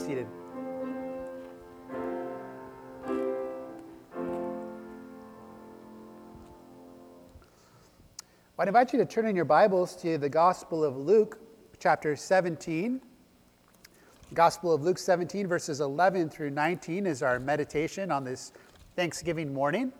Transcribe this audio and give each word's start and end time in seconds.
seated. 0.00 0.26
I'd 8.58 8.68
invite 8.68 8.92
you 8.92 8.98
to 8.98 9.06
turn 9.06 9.26
in 9.26 9.34
your 9.34 9.46
Bibles 9.46 9.96
to 9.96 10.18
the 10.18 10.28
Gospel 10.28 10.84
of 10.84 10.94
Luke, 10.94 11.38
chapter 11.78 12.14
17. 12.14 13.00
The 14.28 14.34
Gospel 14.34 14.74
of 14.74 14.82
Luke 14.82 14.98
17, 14.98 15.46
verses 15.46 15.80
11 15.80 16.28
through 16.28 16.50
19, 16.50 17.06
is 17.06 17.22
our 17.22 17.38
meditation 17.38 18.10
on 18.10 18.22
this 18.22 18.52
Thanksgiving 18.96 19.54
morning. 19.54 19.92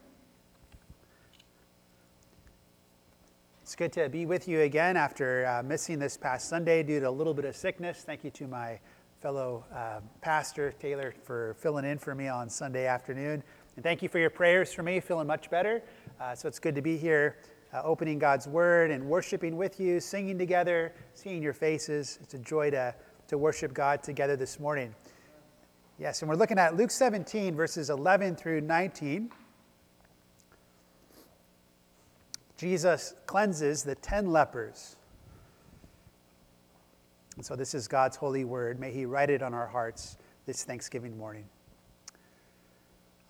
It's 3.63 3.75
good 3.75 3.93
to 3.95 4.09
be 4.09 4.27
with 4.27 4.47
you 4.47 4.61
again 4.61 4.97
after 4.97 5.47
uh, 5.47 5.63
missing 5.63 5.99
this 5.99 6.17
past 6.17 6.49
Sunday 6.49 6.83
due 6.83 7.01
to 7.01 7.09
a 7.09 7.11
little 7.11 7.33
bit 7.33 7.45
of 7.47 7.57
sickness. 7.57 8.03
Thank 8.05 8.25
you 8.25 8.31
to 8.31 8.47
my 8.47 8.79
fellow 9.21 9.67
uh, 9.75 10.01
pastor, 10.23 10.73
Taylor, 10.81 11.13
for 11.25 11.55
filling 11.59 11.85
in 11.85 11.99
for 11.99 12.15
me 12.15 12.29
on 12.29 12.49
Sunday 12.49 12.87
afternoon. 12.87 13.43
And 13.77 13.85
thank 13.85 14.01
you 14.01 14.09
for 14.09 14.19
your 14.19 14.31
prayers 14.31 14.73
for 14.73 14.83
me, 14.83 14.99
feeling 14.99 15.27
much 15.27 15.51
better. 15.51 15.83
Uh, 16.19 16.35
so 16.35 16.49
it's 16.49 16.59
good 16.59 16.75
to 16.75 16.81
be 16.81 16.97
here 16.97 17.37
uh, 17.75 17.83
opening 17.85 18.19
God's 18.19 18.49
Word 18.49 18.91
and 18.91 19.05
worshiping 19.05 19.59
with 19.59 19.79
you, 19.79 20.01
singing 20.01 20.39
together, 20.39 20.95
seeing 21.13 21.43
your 21.43 21.53
faces. 21.53 22.19
It's 22.23 22.33
a 22.33 22.39
joy 22.39 22.71
to, 22.71 22.95
to 23.29 23.37
worship 23.37 23.75
God 23.75 24.03
together 24.03 24.37
this 24.37 24.59
morning. 24.59 24.95
Yes, 25.99 26.23
and 26.23 26.29
we're 26.31 26.37
looking 26.37 26.59
at 26.59 26.77
Luke 26.77 26.91
17, 26.91 27.55
verses 27.55 27.91
11 27.91 28.37
through 28.37 28.63
19. 28.63 29.31
Jesus 32.57 33.13
cleanses 33.27 33.83
the 33.83 33.97
10 33.97 34.33
lepers. 34.33 34.97
And 37.41 37.47
so 37.47 37.57
this 37.57 37.73
is 37.73 37.89
God's 37.89 38.19
holy 38.19 38.45
word. 38.45 38.79
May 38.79 38.93
He 38.93 39.07
write 39.07 39.31
it 39.31 39.41
on 39.41 39.55
our 39.55 39.67
hearts 39.67 40.19
this 40.45 40.63
Thanksgiving 40.63 41.17
morning. 41.17 41.47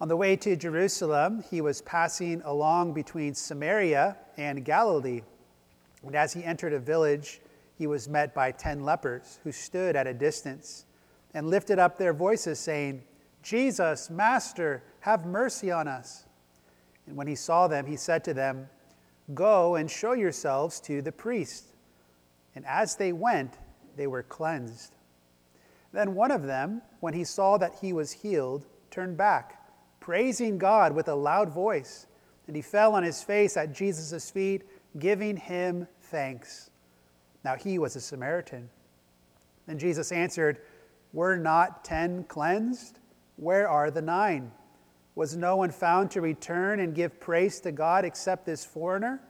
On 0.00 0.08
the 0.08 0.16
way 0.16 0.34
to 0.34 0.56
Jerusalem, 0.56 1.44
he 1.48 1.60
was 1.60 1.80
passing 1.82 2.42
along 2.44 2.92
between 2.92 3.34
Samaria 3.34 4.16
and 4.36 4.64
Galilee. 4.64 5.22
And 6.04 6.16
as 6.16 6.32
he 6.32 6.42
entered 6.42 6.72
a 6.72 6.80
village, 6.80 7.40
he 7.78 7.86
was 7.86 8.08
met 8.08 8.34
by 8.34 8.50
ten 8.50 8.82
lepers 8.82 9.38
who 9.44 9.52
stood 9.52 9.94
at 9.94 10.08
a 10.08 10.12
distance 10.12 10.86
and 11.32 11.48
lifted 11.48 11.78
up 11.78 11.96
their 11.96 12.12
voices, 12.12 12.58
saying, 12.58 13.04
Jesus, 13.44 14.10
Master, 14.10 14.82
have 14.98 15.24
mercy 15.24 15.70
on 15.70 15.86
us. 15.86 16.24
And 17.06 17.14
when 17.14 17.28
he 17.28 17.36
saw 17.36 17.68
them, 17.68 17.86
he 17.86 17.96
said 17.96 18.24
to 18.24 18.34
them, 18.34 18.70
Go 19.34 19.76
and 19.76 19.88
show 19.88 20.14
yourselves 20.14 20.80
to 20.80 21.00
the 21.00 21.12
priest. 21.12 21.66
And 22.56 22.66
as 22.66 22.96
they 22.96 23.12
went, 23.12 23.56
they 23.96 24.06
were 24.06 24.22
cleansed. 24.22 24.94
Then 25.92 26.14
one 26.14 26.30
of 26.30 26.44
them, 26.44 26.82
when 27.00 27.14
he 27.14 27.24
saw 27.24 27.58
that 27.58 27.76
he 27.80 27.92
was 27.92 28.12
healed, 28.12 28.66
turned 28.90 29.16
back 29.16 29.56
praising 30.00 30.58
God 30.58 30.92
with 30.92 31.08
a 31.08 31.14
loud 31.14 31.50
voice. 31.50 32.06
And 32.46 32.56
he 32.56 32.62
fell 32.62 32.94
on 32.94 33.02
his 33.02 33.22
face 33.22 33.56
at 33.56 33.72
Jesus' 33.72 34.30
feet, 34.30 34.62
giving 34.98 35.36
him 35.36 35.86
thanks. 36.00 36.70
Now 37.44 37.54
he 37.54 37.78
was 37.78 37.94
a 37.94 38.00
Samaritan. 38.00 38.68
And 39.68 39.78
Jesus 39.78 40.10
answered, 40.10 40.58
Were 41.12 41.36
not 41.36 41.84
ten 41.84 42.24
cleansed? 42.24 42.98
Where 43.36 43.68
are 43.68 43.90
the 43.90 44.02
nine? 44.02 44.50
Was 45.14 45.36
no 45.36 45.56
one 45.56 45.70
found 45.70 46.10
to 46.12 46.20
return 46.20 46.80
and 46.80 46.94
give 46.94 47.20
praise 47.20 47.60
to 47.60 47.72
God 47.72 48.04
except 48.04 48.46
this 48.46 48.64
foreigner? 48.64 49.20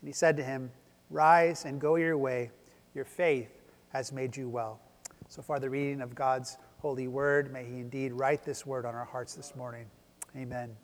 And 0.00 0.08
he 0.08 0.12
said 0.12 0.36
to 0.36 0.44
him, 0.44 0.70
Rise 1.10 1.64
and 1.64 1.80
go 1.80 1.96
your 1.96 2.18
way. 2.18 2.50
Your 2.94 3.04
faith 3.04 3.61
has 3.92 4.12
made 4.12 4.36
you 4.36 4.48
well. 4.48 4.80
So 5.28 5.42
far, 5.42 5.60
the 5.60 5.70
reading 5.70 6.00
of 6.00 6.14
God's 6.14 6.56
holy 6.78 7.08
word. 7.08 7.52
May 7.52 7.64
He 7.64 7.80
indeed 7.80 8.12
write 8.12 8.42
this 8.42 8.66
word 8.66 8.84
on 8.84 8.94
our 8.94 9.04
hearts 9.04 9.34
this 9.34 9.54
morning. 9.54 9.86
Amen. 10.36 10.74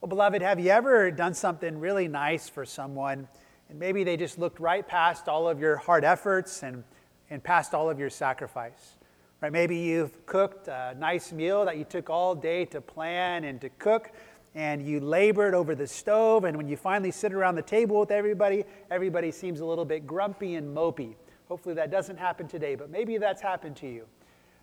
Well, 0.00 0.08
beloved, 0.08 0.42
have 0.42 0.60
you 0.60 0.70
ever 0.70 1.10
done 1.10 1.34
something 1.34 1.80
really 1.80 2.06
nice 2.06 2.48
for 2.48 2.64
someone 2.64 3.26
and 3.68 3.78
maybe 3.78 4.04
they 4.04 4.16
just 4.16 4.38
looked 4.38 4.60
right 4.60 4.86
past 4.86 5.28
all 5.28 5.48
of 5.48 5.60
your 5.60 5.76
hard 5.76 6.04
efforts 6.04 6.62
and, 6.62 6.84
and 7.30 7.42
past 7.42 7.74
all 7.74 7.90
of 7.90 7.98
your 7.98 8.10
sacrifice? 8.10 8.96
Right? 9.40 9.52
Maybe 9.52 9.76
you've 9.76 10.26
cooked 10.26 10.68
a 10.68 10.94
nice 10.98 11.32
meal 11.32 11.64
that 11.64 11.76
you 11.76 11.84
took 11.84 12.10
all 12.10 12.34
day 12.34 12.64
to 12.66 12.80
plan 12.80 13.44
and 13.44 13.60
to 13.60 13.68
cook, 13.70 14.12
and 14.54 14.86
you 14.86 15.00
labored 15.00 15.54
over 15.54 15.74
the 15.74 15.86
stove, 15.86 16.44
and 16.44 16.56
when 16.56 16.66
you 16.66 16.76
finally 16.76 17.10
sit 17.10 17.32
around 17.32 17.54
the 17.54 17.62
table 17.62 18.00
with 18.00 18.10
everybody, 18.10 18.64
everybody 18.90 19.30
seems 19.30 19.60
a 19.60 19.64
little 19.64 19.84
bit 19.84 20.06
grumpy 20.06 20.54
and 20.54 20.76
mopey. 20.76 21.14
Hopefully 21.48 21.74
that 21.74 21.90
doesn't 21.90 22.18
happen 22.18 22.46
today, 22.46 22.74
but 22.74 22.90
maybe 22.90 23.18
that's 23.18 23.42
happened 23.42 23.76
to 23.76 23.88
you. 23.88 24.04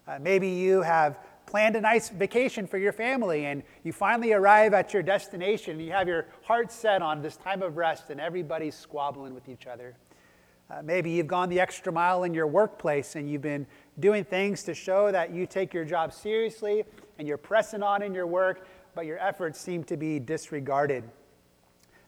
Uh, 0.07 0.19
maybe 0.21 0.47
you 0.47 0.83
have 0.83 1.17
planned 1.47 1.75
a 1.75 1.81
nice 1.81 2.09
vacation 2.09 2.67
for 2.67 2.77
your 2.77 2.91
family 2.91 3.45
and 3.45 3.63
you 3.83 3.91
finally 3.91 4.33
arrive 4.33 4.73
at 4.73 4.93
your 4.93 5.01
destination 5.01 5.77
and 5.77 5.85
you 5.85 5.91
have 5.91 6.07
your 6.07 6.27
heart 6.43 6.71
set 6.71 7.01
on 7.01 7.21
this 7.21 7.37
time 7.37 7.61
of 7.61 7.77
rest 7.77 8.09
and 8.09 8.21
everybody's 8.21 8.75
squabbling 8.75 9.33
with 9.33 9.49
each 9.49 9.65
other. 9.65 9.95
Uh, 10.69 10.81
maybe 10.83 11.11
you've 11.11 11.27
gone 11.27 11.49
the 11.49 11.59
extra 11.59 11.91
mile 11.91 12.23
in 12.23 12.33
your 12.33 12.47
workplace 12.47 13.15
and 13.15 13.29
you've 13.29 13.41
been 13.41 13.65
doing 13.99 14.23
things 14.23 14.63
to 14.63 14.73
show 14.73 15.11
that 15.11 15.31
you 15.31 15.45
take 15.45 15.73
your 15.73 15.85
job 15.85 16.11
seriously 16.11 16.83
and 17.19 17.27
you're 17.27 17.37
pressing 17.37 17.83
on 17.83 18.01
in 18.01 18.13
your 18.13 18.27
work, 18.27 18.67
but 18.95 19.05
your 19.05 19.19
efforts 19.19 19.59
seem 19.59 19.83
to 19.83 19.97
be 19.97 20.19
disregarded. 20.19 21.03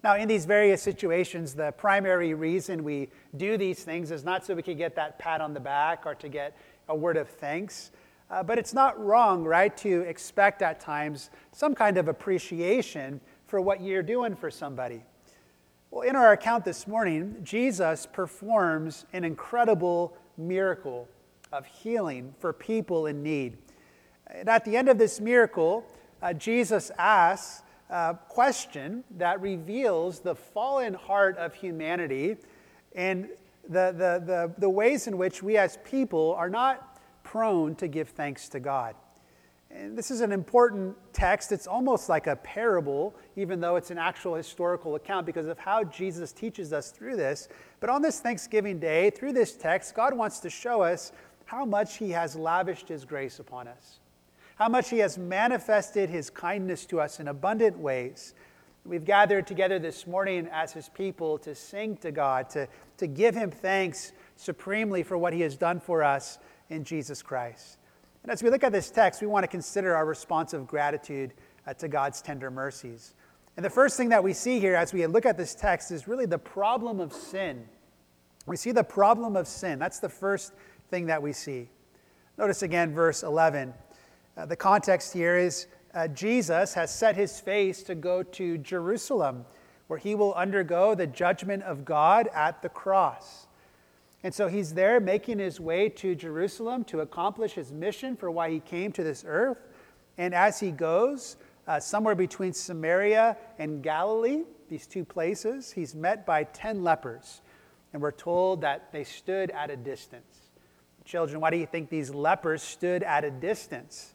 Now, 0.04 0.16
in 0.16 0.28
these 0.28 0.46
various 0.46 0.82
situations, 0.82 1.54
the 1.54 1.72
primary 1.72 2.34
reason 2.34 2.84
we 2.84 3.10
do 3.36 3.58
these 3.58 3.84
things 3.84 4.12
is 4.12 4.24
not 4.24 4.46
so 4.46 4.54
we 4.54 4.62
can 4.62 4.78
get 4.78 4.96
that 4.96 5.18
pat 5.18 5.42
on 5.42 5.54
the 5.54 5.60
back 5.60 6.06
or 6.06 6.16
to 6.16 6.30
get 6.30 6.56
a 6.88 6.96
word 6.96 7.18
of 7.18 7.28
thanks. 7.28 7.92
Uh, 8.30 8.44
but 8.44 8.58
it's 8.58 8.74
not 8.74 9.04
wrong, 9.04 9.44
right, 9.44 9.76
to 9.78 10.02
expect 10.02 10.62
at 10.62 10.80
times 10.80 11.30
some 11.52 11.74
kind 11.74 11.98
of 11.98 12.08
appreciation 12.08 13.22
for 13.48 13.62
what 13.62 13.82
you're 13.82 14.04
doing 14.04 14.36
for 14.36 14.52
somebody. 14.52 15.04
Well, 15.90 16.02
in 16.02 16.16
our 16.16 16.34
account 16.34 16.66
this 16.66 16.86
morning, 16.86 17.38
Jesus 17.44 18.06
performs 18.06 19.06
an 19.14 19.24
incredible 19.24 20.18
miracle 20.38 21.08
of 21.54 21.66
healing 21.66 22.36
for 22.40 22.52
people 22.52 23.06
in 23.06 23.24
need. 23.24 23.58
And 24.28 24.50
at 24.50 24.66
the 24.66 24.76
end 24.76 24.90
of 24.90 24.98
this 24.98 25.22
miracle, 25.22 25.86
uh, 26.22 26.34
Jesus 26.34 26.92
asks 26.98 27.64
a 27.90 28.18
question 28.28 29.04
that 29.18 29.42
reveals 29.42 30.20
the 30.20 30.36
fallen 30.36 30.94
heart 30.94 31.38
of 31.38 31.54
humanity 31.54 32.38
and 32.96 33.30
the, 33.70 33.92
the, 33.92 34.24
the, 34.26 34.54
the 34.58 34.70
ways 34.70 35.08
in 35.08 35.18
which 35.18 35.44
we 35.44 35.58
as 35.58 35.78
people 35.86 36.34
are 36.38 36.50
not 36.50 37.00
prone 37.24 37.76
to 37.76 37.88
give 37.88 38.10
thanks 38.10 38.50
to 38.50 38.60
God. 38.60 38.96
And 39.70 39.98
this 39.98 40.12
is 40.12 40.22
an 40.22 40.32
important 40.32 40.96
text. 41.12 41.52
It's 41.52 41.68
almost 41.68 42.08
like 42.08 42.28
a 42.28 42.38
parable, 42.38 43.14
even 43.36 43.60
though 43.60 43.76
it's 43.76 43.92
an 43.92 43.98
actual 43.98 44.36
historical 44.36 44.96
account 44.96 45.26
because 45.26 45.48
of 45.48 45.60
how 45.60 45.84
Jesus 45.84 46.32
teaches 46.32 46.72
us 46.72 46.92
through 46.92 47.18
this. 47.18 47.50
But 47.80 47.90
on 47.90 48.02
this 48.02 48.20
Thanksgiving 48.20 48.80
Day, 48.80 49.10
through 49.10 49.34
this 49.34 49.54
text, 49.54 49.94
God 49.94 50.14
wants 50.14 50.40
to 50.40 50.50
show 50.50 50.82
us 50.82 51.12
how 51.46 51.66
much 51.66 51.98
He 51.98 52.12
has 52.12 52.36
lavished 52.36 52.88
His 52.88 53.04
grace 53.04 53.40
upon 53.40 53.68
us, 53.68 54.00
how 54.58 54.68
much 54.68 54.90
He 54.90 55.00
has 55.00 55.18
manifested 55.18 56.10
His 56.10 56.30
kindness 56.30 56.86
to 56.88 57.00
us 57.00 57.20
in 57.20 57.28
abundant 57.28 57.78
ways. 57.78 58.34
We've 58.86 59.06
gathered 59.06 59.46
together 59.46 59.80
this 59.80 60.08
morning 60.08 60.48
as 60.52 60.74
His 60.74 60.90
people 60.90 61.38
to 61.40 61.54
sing 61.54 61.98
to 61.98 62.12
God, 62.12 62.50
to, 62.52 62.68
to 62.98 63.08
give 63.08 63.36
Him 63.36 63.52
thanks 63.52 64.14
supremely 64.36 65.04
for 65.04 65.18
what 65.18 65.34
He 65.34 65.42
has 65.42 65.56
done 65.56 65.80
for 65.80 66.04
us 66.04 66.40
in 66.70 66.84
Jesus 66.84 67.22
Christ. 67.22 67.78
And 68.24 68.32
as 68.32 68.42
we 68.42 68.50
look 68.50 68.64
at 68.64 68.72
this 68.72 68.90
text, 68.90 69.22
we 69.22 69.28
want 69.28 69.44
to 69.44 69.48
consider 69.48 69.96
our 69.96 70.06
response 70.06 70.54
of 70.54 70.68
gratitude 70.68 71.34
uh, 71.66 71.74
to 71.76 71.88
God's 71.88 72.22
tender 72.22 72.50
mercies. 72.50 73.14
And 73.56 73.66
the 73.66 73.70
first 73.70 73.98
thing 73.98 74.10
that 74.10 74.24
we 74.24 74.34
see 74.34 74.60
here 74.60 74.76
as 74.76 74.94
we 74.94 75.06
look 75.08 75.26
at 75.26 75.38
this 75.38 75.56
text 75.56 75.92
is 75.92 76.08
really 76.08 76.26
the 76.26 76.38
problem 76.38 77.00
of 77.00 77.14
sin. 77.14 77.66
We 78.46 78.56
see 78.56 78.72
the 78.72 78.84
problem 78.84 79.36
of 79.36 79.48
sin. 79.48 79.80
That's 79.80 80.00
the 80.00 80.10
first 80.10 80.54
thing 80.90 81.08
that 81.08 81.22
we 81.22 81.34
see. 81.34 81.70
Notice 82.38 82.62
again 82.62 82.94
verse 82.94 83.24
11. 83.24 83.74
Uh, 84.38 84.46
the 84.46 84.56
context 84.56 85.14
here 85.14 85.36
is 85.36 85.66
uh, 85.96 86.08
Jesus 86.10 86.76
has 86.76 86.94
set 86.94 87.16
his 87.16 87.40
face 87.40 87.82
to 87.84 87.96
go 87.96 88.22
to 88.22 88.60
Jerusalem, 88.60 89.46
where 89.88 89.98
he 89.98 90.14
will 90.14 90.34
undergo 90.36 90.94
the 90.94 91.08
judgment 91.08 91.64
of 91.64 91.84
God 91.84 92.30
at 92.36 92.62
the 92.62 92.70
cross. 92.70 93.48
And 94.24 94.32
so 94.32 94.48
he's 94.48 94.76
there 94.76 95.00
making 95.00 95.40
his 95.40 95.60
way 95.60 95.90
to 95.90 96.14
Jerusalem 96.14 96.84
to 96.86 97.00
accomplish 97.00 97.54
his 97.54 97.72
mission 97.72 98.16
for 98.16 98.30
why 98.30 98.52
he 98.52 98.60
came 98.60 98.92
to 98.92 99.04
this 99.04 99.24
earth. 99.28 99.58
And 100.20 100.36
as 100.36 100.60
he 100.60 100.70
goes, 100.70 101.38
uh, 101.68 101.80
somewhere 101.80 102.16
between 102.16 102.54
Samaria 102.54 103.38
and 103.58 103.82
Galilee, 103.82 104.44
these 104.70 104.86
two 104.86 105.04
places, 105.04 105.72
he's 105.72 105.96
met 105.96 106.28
by 106.28 106.44
10 106.44 106.84
lepers. 106.84 107.42
And 107.92 108.04
we're 108.04 108.12
told 108.12 108.62
that 108.62 108.92
they 108.92 109.04
stood 109.04 109.50
at 109.50 109.72
a 109.72 109.78
distance. 109.78 110.52
Children, 111.06 111.42
why 111.42 111.50
do 111.50 111.58
you 111.58 111.66
think 111.66 111.90
these 111.90 112.14
lepers 112.14 112.62
stood 112.62 113.02
at 113.02 113.24
a 113.24 113.32
distance? 113.32 114.14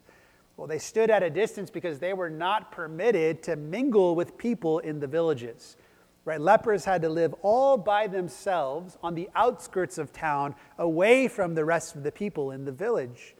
Well, 0.55 0.67
they 0.67 0.79
stood 0.79 1.09
at 1.09 1.23
a 1.23 1.29
distance 1.29 1.69
because 1.69 1.99
they 1.99 2.13
were 2.13 2.29
not 2.29 2.71
permitted 2.71 3.41
to 3.43 3.55
mingle 3.55 4.15
with 4.15 4.37
people 4.37 4.79
in 4.79 4.99
the 4.99 5.07
villages. 5.07 5.77
Right? 6.25 6.39
Lepers 6.39 6.85
had 6.85 7.01
to 7.01 7.09
live 7.09 7.33
all 7.41 7.77
by 7.77 8.07
themselves 8.07 8.97
on 9.03 9.15
the 9.15 9.29
outskirts 9.35 9.97
of 9.97 10.13
town, 10.13 10.55
away 10.77 11.27
from 11.27 11.55
the 11.55 11.65
rest 11.65 11.95
of 11.95 12.03
the 12.03 12.11
people 12.11 12.51
in 12.51 12.65
the 12.65 12.71
village. 12.71 13.35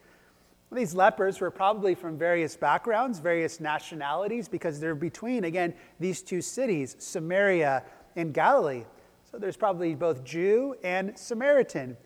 These 0.70 0.94
lepers 0.94 1.40
were 1.40 1.52
probably 1.52 1.94
from 1.94 2.18
various 2.18 2.56
backgrounds, 2.56 3.20
various 3.20 3.60
nationalities, 3.60 4.48
because 4.48 4.80
they're 4.80 4.96
between, 4.96 5.44
again, 5.44 5.72
these 6.00 6.20
two 6.20 6.42
cities, 6.42 6.96
Samaria 6.98 7.84
and 8.16 8.34
Galilee. 8.34 8.84
So 9.30 9.38
there's 9.38 9.56
probably 9.56 9.94
both 9.94 10.24
Jew 10.24 10.74
and 10.82 11.16
Samaritan. 11.16 11.96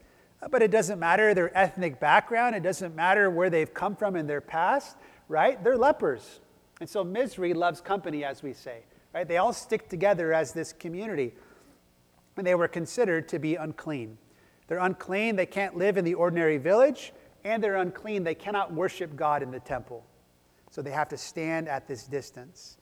But 0.51 0.63
it 0.63 0.71
doesn't 0.71 0.99
matter 0.99 1.35
their 1.35 1.57
ethnic 1.57 1.99
background, 1.99 2.55
it 2.55 2.63
doesn't 2.63 2.95
matter 2.95 3.29
where 3.31 3.51
they've 3.51 3.73
come 3.73 3.97
from 3.97 4.15
in 4.15 4.27
their 4.27 4.41
past, 4.41 4.97
right? 5.29 5.63
They're 5.63 5.77
lepers. 5.77 6.41
And 6.81 6.89
so 6.89 7.03
misery 7.03 7.55
loves 7.55 7.81
company, 7.81 8.25
as 8.25 8.43
we 8.43 8.53
say, 8.53 8.83
right? 9.13 9.27
They 9.27 9.39
all 9.39 9.53
stick 9.53 9.89
together 9.89 10.33
as 10.33 10.53
this 10.53 10.73
community. 10.73 11.35
And 12.37 12.47
they 12.47 12.55
were 12.55 12.69
considered 12.69 13.29
to 13.31 13.41
be 13.41 13.57
unclean. 13.57 14.17
They're 14.69 14.79
unclean, 14.79 15.35
they 15.35 15.47
can't 15.47 15.77
live 15.77 15.97
in 15.97 16.05
the 16.05 16.15
ordinary 16.15 16.59
village, 16.59 17.13
and 17.43 17.63
they're 17.63 17.77
unclean, 17.77 18.23
they 18.23 18.35
cannot 18.35 18.73
worship 18.73 19.17
God 19.17 19.43
in 19.43 19.51
the 19.51 19.61
temple. 19.61 20.05
So 20.71 20.83
they 20.83 20.91
have 20.91 21.09
to 21.09 21.17
stand 21.17 21.69
at 21.69 21.89
this 21.89 22.05
distance. 22.05 22.77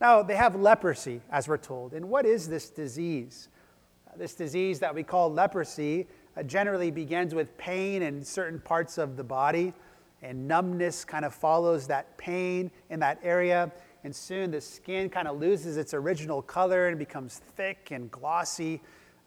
Now, 0.00 0.22
they 0.22 0.36
have 0.36 0.56
leprosy, 0.56 1.20
as 1.30 1.46
we're 1.46 1.56
told. 1.56 1.92
And 1.94 2.08
what 2.08 2.26
is 2.26 2.48
this 2.48 2.70
disease? 2.70 3.48
This 4.16 4.34
disease 4.34 4.80
that 4.80 4.94
we 4.94 5.02
call 5.02 5.32
leprosy 5.32 6.08
generally 6.42 6.90
begins 6.90 7.34
with 7.34 7.56
pain 7.56 8.02
in 8.02 8.22
certain 8.22 8.60
parts 8.60 8.98
of 8.98 9.16
the 9.16 9.24
body, 9.24 9.72
and 10.22 10.46
numbness 10.46 11.04
kind 11.04 11.24
of 11.24 11.34
follows 11.34 11.86
that 11.86 12.16
pain 12.18 12.70
in 12.90 13.00
that 13.00 13.18
area. 13.22 13.72
And 14.04 14.14
soon 14.14 14.50
the 14.50 14.60
skin 14.60 15.08
kind 15.08 15.26
of 15.26 15.40
loses 15.40 15.76
its 15.76 15.94
original 15.94 16.42
color 16.42 16.88
and 16.88 16.98
becomes 16.98 17.38
thick 17.56 17.88
and 17.90 18.10
glossy. 18.10 18.80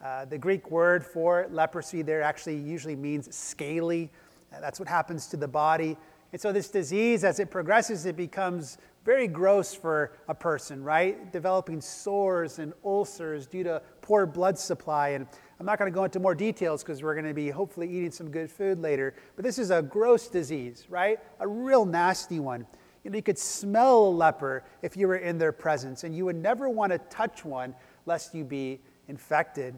Uh, 0.03 0.25
the 0.25 0.38
Greek 0.38 0.71
word 0.71 1.06
for 1.06 1.47
leprosy 1.51 2.01
there 2.01 2.21
actually 2.21 2.57
usually 2.57 2.95
means 2.95 3.35
scaly. 3.35 4.09
Uh, 4.53 4.61
that's 4.61 4.79
what 4.79 4.88
happens 4.88 5.27
to 5.27 5.38
the 5.38 5.47
body. 5.47 5.97
And 6.31 6.39
so, 6.39 6.51
this 6.51 6.69
disease, 6.69 7.23
as 7.23 7.39
it 7.39 7.50
progresses, 7.50 8.06
it 8.06 8.15
becomes 8.15 8.77
very 9.03 9.27
gross 9.27 9.73
for 9.73 10.13
a 10.27 10.35
person, 10.35 10.83
right? 10.83 11.31
Developing 11.33 11.81
sores 11.81 12.59
and 12.59 12.73
ulcers 12.85 13.47
due 13.47 13.63
to 13.63 13.81
poor 14.01 14.25
blood 14.25 14.57
supply. 14.57 15.09
And 15.09 15.27
I'm 15.59 15.65
not 15.65 15.77
going 15.77 15.91
to 15.91 15.95
go 15.95 16.06
into 16.06 16.19
more 16.19 16.35
details 16.35 16.83
because 16.83 17.03
we're 17.03 17.15
going 17.15 17.25
to 17.25 17.33
be 17.33 17.50
hopefully 17.50 17.89
eating 17.89 18.11
some 18.11 18.31
good 18.31 18.50
food 18.50 18.79
later. 18.79 19.13
But 19.35 19.44
this 19.44 19.59
is 19.59 19.71
a 19.71 19.81
gross 19.81 20.29
disease, 20.29 20.88
right? 20.89 21.19
A 21.41 21.47
real 21.47 21.85
nasty 21.85 22.39
one. 22.39 22.65
You 23.03 23.11
know, 23.11 23.17
you 23.17 23.23
could 23.23 23.38
smell 23.38 24.07
a 24.07 24.09
leper 24.09 24.63
if 24.81 24.95
you 24.95 25.07
were 25.07 25.17
in 25.17 25.38
their 25.38 25.51
presence, 25.51 26.06
and 26.06 26.15
you 26.15 26.25
would 26.25 26.38
never 26.38 26.69
want 26.69 26.94
to 26.94 26.97
touch 27.09 27.44
one 27.44 27.75
lest 28.06 28.33
you 28.33 28.45
be 28.45 28.79
infected. 29.09 29.77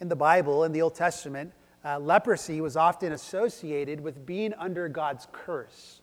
In 0.00 0.08
the 0.08 0.16
Bible, 0.16 0.64
in 0.64 0.72
the 0.72 0.82
Old 0.82 0.94
Testament, 0.94 1.52
uh, 1.84 1.98
leprosy 1.98 2.60
was 2.60 2.76
often 2.76 3.12
associated 3.12 4.00
with 4.00 4.26
being 4.26 4.54
under 4.54 4.88
God's 4.88 5.26
curse. 5.32 6.02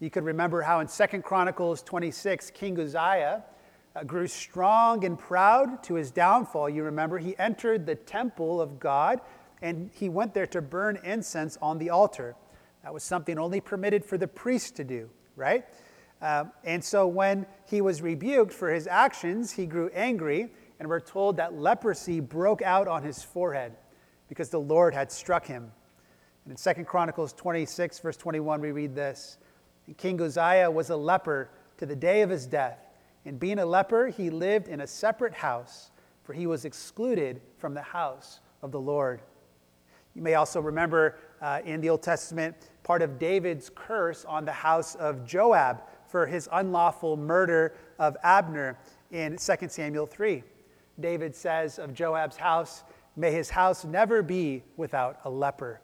You 0.00 0.10
could 0.10 0.24
remember 0.24 0.62
how 0.62 0.80
in 0.80 0.86
2 0.86 1.22
Chronicles 1.22 1.82
26, 1.82 2.50
King 2.50 2.78
Uzziah 2.78 3.44
grew 4.06 4.26
strong 4.26 5.04
and 5.04 5.18
proud 5.18 5.82
to 5.84 5.94
his 5.94 6.10
downfall. 6.10 6.68
You 6.68 6.84
remember 6.84 7.18
he 7.18 7.36
entered 7.38 7.86
the 7.86 7.94
temple 7.94 8.60
of 8.60 8.78
God 8.78 9.20
and 9.60 9.90
he 9.92 10.08
went 10.08 10.34
there 10.34 10.46
to 10.48 10.62
burn 10.62 10.98
incense 11.04 11.58
on 11.60 11.78
the 11.78 11.90
altar. 11.90 12.36
That 12.84 12.94
was 12.94 13.02
something 13.02 13.38
only 13.38 13.60
permitted 13.60 14.04
for 14.04 14.16
the 14.16 14.28
priest 14.28 14.76
to 14.76 14.84
do, 14.84 15.10
right? 15.36 15.64
Um, 16.22 16.52
and 16.64 16.82
so 16.82 17.06
when 17.06 17.46
he 17.66 17.80
was 17.80 18.02
rebuked 18.02 18.52
for 18.52 18.72
his 18.72 18.86
actions, 18.86 19.52
he 19.52 19.66
grew 19.66 19.90
angry 19.94 20.48
and 20.78 20.88
we're 20.88 21.00
told 21.00 21.36
that 21.36 21.54
leprosy 21.54 22.20
broke 22.20 22.62
out 22.62 22.86
on 22.86 23.02
his 23.02 23.22
forehead 23.22 23.76
because 24.28 24.48
the 24.50 24.60
Lord 24.60 24.94
had 24.94 25.10
struck 25.10 25.46
him. 25.46 25.72
And 26.44 26.56
in 26.56 26.74
2 26.74 26.84
Chronicles 26.84 27.32
26, 27.32 27.98
verse 28.00 28.16
21, 28.16 28.60
we 28.60 28.72
read 28.72 28.94
this 28.94 29.38
King 29.96 30.20
Uzziah 30.20 30.70
was 30.70 30.90
a 30.90 30.96
leper 30.96 31.50
to 31.78 31.86
the 31.86 31.96
day 31.96 32.22
of 32.22 32.30
his 32.30 32.46
death. 32.46 32.78
And 33.28 33.38
being 33.38 33.58
a 33.58 33.66
leper, 33.66 34.06
he 34.06 34.30
lived 34.30 34.68
in 34.68 34.80
a 34.80 34.86
separate 34.86 35.34
house, 35.34 35.90
for 36.22 36.32
he 36.32 36.46
was 36.46 36.64
excluded 36.64 37.42
from 37.58 37.74
the 37.74 37.82
house 37.82 38.40
of 38.62 38.72
the 38.72 38.80
Lord. 38.80 39.20
You 40.14 40.22
may 40.22 40.32
also 40.32 40.62
remember 40.62 41.16
uh, 41.42 41.60
in 41.66 41.82
the 41.82 41.90
Old 41.90 42.02
Testament 42.02 42.56
part 42.84 43.02
of 43.02 43.18
David's 43.18 43.70
curse 43.74 44.24
on 44.24 44.46
the 44.46 44.52
house 44.52 44.94
of 44.94 45.26
Joab 45.26 45.82
for 46.06 46.26
his 46.26 46.48
unlawful 46.52 47.18
murder 47.18 47.74
of 47.98 48.16
Abner 48.22 48.78
in 49.10 49.36
2 49.36 49.68
Samuel 49.68 50.06
3. 50.06 50.42
David 50.98 51.36
says 51.36 51.78
of 51.78 51.92
Joab's 51.92 52.38
house, 52.38 52.82
May 53.14 53.30
his 53.30 53.50
house 53.50 53.84
never 53.84 54.22
be 54.22 54.62
without 54.78 55.20
a 55.26 55.28
leper. 55.28 55.82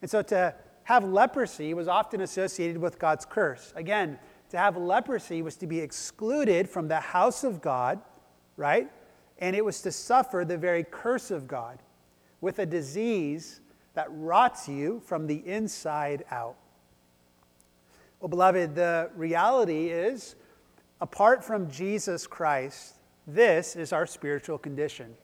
And 0.00 0.08
so 0.08 0.22
to 0.22 0.54
have 0.84 1.02
leprosy 1.02 1.74
was 1.74 1.88
often 1.88 2.20
associated 2.20 2.78
with 2.78 3.00
God's 3.00 3.24
curse. 3.24 3.72
Again, 3.74 4.16
to 4.52 4.58
have 4.58 4.76
leprosy 4.76 5.40
was 5.40 5.56
to 5.56 5.66
be 5.66 5.80
excluded 5.80 6.68
from 6.68 6.86
the 6.86 7.00
house 7.00 7.42
of 7.42 7.62
God, 7.62 7.98
right? 8.58 8.90
And 9.38 9.56
it 9.56 9.64
was 9.64 9.80
to 9.80 9.90
suffer 9.90 10.44
the 10.46 10.58
very 10.58 10.84
curse 10.84 11.30
of 11.30 11.48
God 11.48 11.78
with 12.42 12.58
a 12.58 12.66
disease 12.66 13.62
that 13.94 14.08
rots 14.10 14.68
you 14.68 15.00
from 15.06 15.26
the 15.26 15.36
inside 15.46 16.26
out. 16.30 16.56
Well, 18.20 18.28
beloved, 18.28 18.74
the 18.74 19.10
reality 19.16 19.88
is 19.88 20.34
apart 21.00 21.42
from 21.42 21.70
Jesus 21.70 22.26
Christ, 22.26 22.96
this 23.26 23.74
is 23.74 23.90
our 23.90 24.06
spiritual 24.06 24.58
condition, 24.58 25.14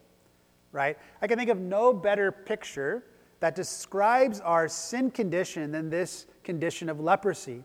right? 0.72 0.96
I 1.20 1.26
can 1.26 1.36
think 1.36 1.50
of 1.50 1.60
no 1.60 1.92
better 1.92 2.32
picture 2.32 3.04
that 3.40 3.54
describes 3.54 4.40
our 4.40 4.68
sin 4.68 5.10
condition 5.10 5.70
than 5.70 5.90
this 5.90 6.24
condition 6.44 6.88
of 6.88 6.98
leprosy. 6.98 7.62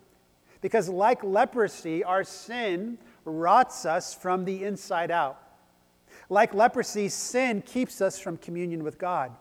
Because, 0.64 0.88
like 0.88 1.26
leprosy, 1.26 2.06
our 2.06 2.24
sin 2.24 2.98
rots 3.26 3.86
us 3.86 4.14
from 4.14 4.46
the 4.46 4.64
inside 4.64 5.12
out. 5.12 5.38
Like 6.30 6.54
leprosy, 6.54 7.10
sin 7.10 7.62
keeps 7.62 8.00
us 8.00 8.18
from 8.18 8.38
communion 8.38 8.82
with 8.82 8.98
God. 8.98 9.34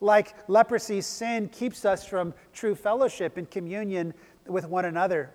Like 0.00 0.34
leprosy, 0.48 1.00
sin 1.02 1.48
keeps 1.50 1.84
us 1.84 2.04
from 2.04 2.34
true 2.52 2.74
fellowship 2.74 3.36
and 3.36 3.48
communion 3.48 4.12
with 4.48 4.66
one 4.66 4.86
another. 4.86 5.30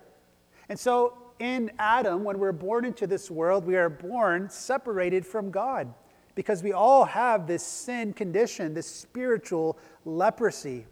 And 0.67 0.77
so, 0.77 1.13
in 1.39 1.71
Adam, 1.79 2.25
when 2.25 2.37
we're 2.37 2.51
born 2.51 2.83
into 2.83 3.07
this 3.07 3.31
world, 3.31 3.65
we 3.65 3.77
are 3.77 3.89
born 3.89 4.49
separated 4.49 5.25
from 5.25 5.49
God 5.49 5.93
because 6.35 6.61
we 6.61 6.73
all 6.73 7.05
have 7.05 7.47
this 7.47 7.63
sin 7.63 8.11
condition, 8.11 8.73
this 8.73 8.87
spiritual 8.93 9.77
leprosy. 10.03 10.85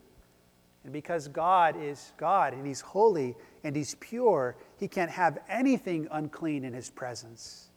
And 0.86 0.94
because 0.94 1.28
God 1.28 1.76
is 1.78 2.14
God 2.16 2.54
and 2.54 2.66
He's 2.66 2.80
holy 2.80 3.36
and 3.68 3.76
He's 3.76 3.96
pure, 3.96 4.56
He 4.78 4.88
can't 4.88 5.12
have 5.12 5.40
anything 5.50 6.08
unclean 6.10 6.64
in 6.64 6.74
His 6.74 6.90
presence. 6.90 7.70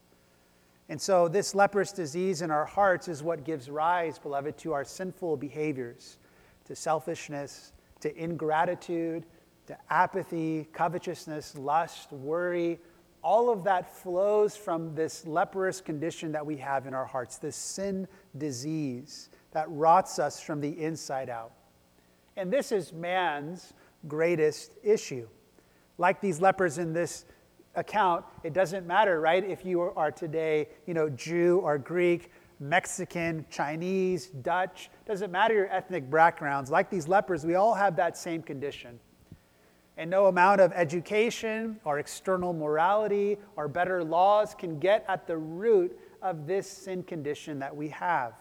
And 0.89 1.01
so, 1.01 1.27
this 1.27 1.53
leprous 1.53 1.91
disease 1.91 2.43
in 2.43 2.51
our 2.53 2.65
hearts 2.65 3.09
is 3.09 3.25
what 3.25 3.45
gives 3.45 3.69
rise, 3.69 4.17
beloved, 4.17 4.57
to 4.59 4.73
our 4.73 4.85
sinful 4.85 5.37
behaviors, 5.37 6.19
to 6.67 6.77
selfishness, 6.77 7.73
to 8.01 8.17
ingratitude, 8.17 9.27
to 9.67 9.77
apathy, 9.91 10.69
covetousness, 10.73 11.59
lust, 11.59 12.13
worry, 12.13 12.79
all 13.23 13.51
of 13.51 13.65
that 13.65 13.93
flows 13.93 14.57
from 14.57 14.95
this 14.95 15.27
leprous 15.27 15.81
condition 15.81 16.31
that 16.33 16.47
we 16.47 16.57
have 16.57 16.87
in 16.87 16.95
our 16.95 17.05
hearts, 17.05 17.37
this 17.39 17.57
sin 17.57 18.07
disease 18.39 19.29
that 19.51 19.67
rots 19.69 20.21
us 20.21 20.41
from 20.41 20.61
the 20.61 20.81
inside 20.81 21.29
out. 21.29 21.53
And 22.37 22.53
this 22.53 22.71
is 22.71 22.93
man's 22.93 23.73
greatest 24.07 24.71
issue. 24.85 25.27
Like 26.01 26.23
these 26.23 26.41
lepers 26.41 26.79
in 26.79 26.95
this 26.95 27.27
account, 27.75 28.25
it 28.43 28.55
doesn't 28.55 28.87
matter, 28.87 29.21
right, 29.21 29.45
if 29.45 29.67
you 29.67 29.83
are 29.83 30.11
today, 30.11 30.69
you 30.87 30.95
know, 30.95 31.11
Jew 31.11 31.61
or 31.63 31.77
Greek, 31.77 32.33
Mexican, 32.59 33.45
Chinese, 33.51 34.29
Dutch, 34.29 34.89
doesn't 35.07 35.31
matter 35.31 35.53
your 35.53 35.71
ethnic 35.71 36.11
backgrounds. 36.11 36.71
Like 36.71 36.89
these 36.89 37.07
lepers, 37.07 37.45
we 37.45 37.55
all 37.55 37.75
have 37.75 37.97
that 37.97 38.17
same 38.17 38.43
condition. 38.43 38.99
And 39.99 40.09
no 40.09 40.29
amount 40.29 40.63
of 40.63 40.73
education 40.73 41.79
or 41.85 41.99
external 41.99 42.55
morality 42.55 43.37
or 43.57 43.69
better 43.69 44.03
laws 44.03 44.55
can 44.55 44.79
get 44.79 45.05
at 45.07 45.27
the 45.27 45.37
root 45.37 46.01
of 46.23 46.47
this 46.47 46.67
sin 46.67 47.03
condition 47.03 47.59
that 47.59 47.77
we 47.77 47.91
have. 47.91 48.33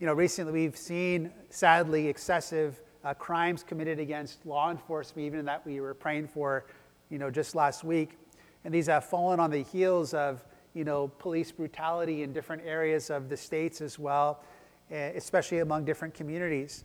You 0.00 0.08
know, 0.08 0.14
recently 0.14 0.52
we've 0.52 0.76
seen, 0.76 1.30
sadly, 1.48 2.08
excessive 2.08 2.80
uh, 3.04 3.14
crimes 3.14 3.62
committed 3.62 3.98
against 3.98 4.44
law 4.46 4.70
enforcement, 4.70 5.26
even 5.26 5.44
that 5.44 5.64
we 5.66 5.80
were 5.80 5.94
praying 5.94 6.28
for, 6.28 6.66
you 7.10 7.18
know, 7.18 7.30
just 7.30 7.54
last 7.54 7.84
week. 7.84 8.18
And 8.64 8.72
these 8.72 8.86
have 8.86 9.04
fallen 9.04 9.40
on 9.40 9.50
the 9.50 9.62
heels 9.62 10.14
of, 10.14 10.44
you 10.74 10.84
know, 10.84 11.08
police 11.18 11.50
brutality 11.50 12.22
in 12.22 12.32
different 12.32 12.62
areas 12.64 13.10
of 13.10 13.28
the 13.28 13.36
states 13.36 13.80
as 13.80 13.98
well, 13.98 14.42
eh, 14.90 15.12
especially 15.16 15.58
among 15.58 15.84
different 15.84 16.14
communities. 16.14 16.84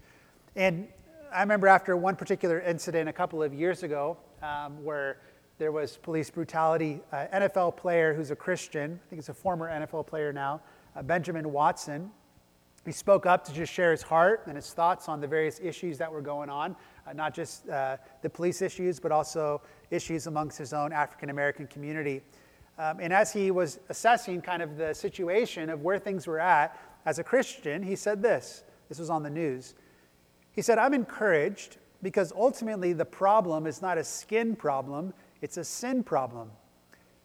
And 0.55 0.87
I 1.31 1.41
remember 1.41 1.67
after 1.67 1.95
one 1.95 2.15
particular 2.15 2.59
incident 2.61 3.09
a 3.09 3.13
couple 3.13 3.43
of 3.43 3.53
years 3.53 3.83
ago 3.83 4.17
um, 4.41 4.83
where 4.83 5.17
there 5.57 5.71
was 5.71 5.97
police 5.97 6.29
brutality, 6.29 7.01
uh, 7.11 7.25
NFL 7.33 7.77
player 7.77 8.13
who's 8.13 8.31
a 8.31 8.35
Christian, 8.35 8.99
I 9.05 9.09
think 9.09 9.21
he's 9.21 9.29
a 9.29 9.33
former 9.33 9.69
NFL 9.69 10.07
player 10.07 10.31
now, 10.31 10.61
uh, 10.95 11.01
Benjamin 11.01 11.51
Watson, 11.51 12.11
He 12.87 12.93
spoke 12.93 13.25
up 13.25 13.43
to 13.43 13.53
just 13.53 13.73
share 13.73 13.91
his 13.91 14.01
heart 14.01 14.43
and 14.47 14.55
his 14.55 14.71
thoughts 14.71 15.09
on 15.09 15.19
the 15.19 15.27
various 15.27 15.59
issues 15.61 15.97
that 15.97 16.09
were 16.09 16.21
going 16.21 16.49
on, 16.49 16.73
uh, 17.05 17.11
not 17.11 17.33
just 17.33 17.67
uh, 17.67 17.97
the 18.21 18.29
police 18.29 18.61
issues, 18.61 18.97
but 18.97 19.11
also 19.11 19.61
issues 19.91 20.25
amongst 20.25 20.57
his 20.57 20.71
own 20.71 20.93
African 20.93 21.29
American 21.29 21.67
community. 21.67 22.21
Um, 22.77 22.99
and 23.01 23.11
as 23.11 23.33
he 23.33 23.51
was 23.51 23.81
assessing 23.89 24.41
kind 24.41 24.61
of 24.61 24.77
the 24.77 24.93
situation 24.93 25.69
of 25.69 25.81
where 25.81 25.99
things 25.99 26.27
were 26.27 26.39
at 26.39 26.79
as 27.05 27.19
a 27.19 27.25
Christian, 27.25 27.83
he 27.83 27.97
said 27.97 28.21
this. 28.23 28.63
This 28.87 28.99
was 28.99 29.09
on 29.09 29.21
the 29.21 29.29
news. 29.29 29.75
He 30.53 30.61
said, 30.61 30.77
I'm 30.77 30.93
encouraged 30.93 31.79
because 32.01 32.31
ultimately 32.31 32.93
the 32.93 33.03
problem 33.03 33.67
is 33.67 33.81
not 33.81 33.97
a 33.97 34.03
skin 34.05 34.55
problem, 34.55 35.13
it's 35.41 35.57
a 35.57 35.65
sin 35.65 36.03
problem. 36.03 36.51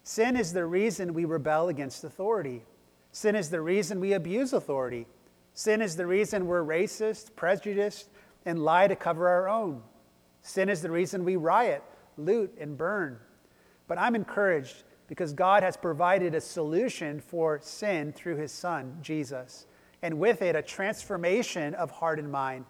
Sin 0.03 0.37
is 0.37 0.53
the 0.53 0.67
reason 0.67 1.15
we 1.15 1.25
rebel 1.25 1.69
against 1.69 2.03
authority. 2.03 2.65
Sin 3.13 3.37
is 3.37 3.49
the 3.49 3.61
reason 3.61 4.01
we 4.01 4.15
abuse 4.15 4.53
authority. 4.53 5.07
Sin 5.55 5.83
is 5.83 5.97
the 5.97 6.07
reason 6.07 6.47
we're 6.47 6.65
racist, 6.65 7.37
prejudiced, 7.37 8.09
and 8.47 8.65
lie 8.65 8.89
to 8.89 8.97
cover 8.97 9.29
our 9.29 9.49
own. 9.49 9.83
Sin 10.41 10.69
is 10.69 10.83
the 10.83 10.91
reason 10.91 11.25
we 11.25 11.37
riot, 11.37 11.83
loot, 12.17 12.55
and 12.59 12.77
burn. 12.77 13.19
But 13.87 13.99
I'm 13.99 14.15
encouraged 14.15 14.85
because 15.09 15.33
God 15.33 15.63
has 15.63 15.77
provided 15.77 16.35
a 16.35 16.41
solution 16.41 17.21
for 17.21 17.61
sin 17.63 18.13
through 18.13 18.37
his 18.37 18.51
Son, 18.51 18.97
Jesus, 19.03 19.67
and 20.01 20.19
with 20.19 20.43
it, 20.43 20.57
a 20.57 20.63
transformation 20.63 21.75
of 21.75 21.91
heart 21.91 22.19
and 22.19 22.33
mind. 22.33 22.65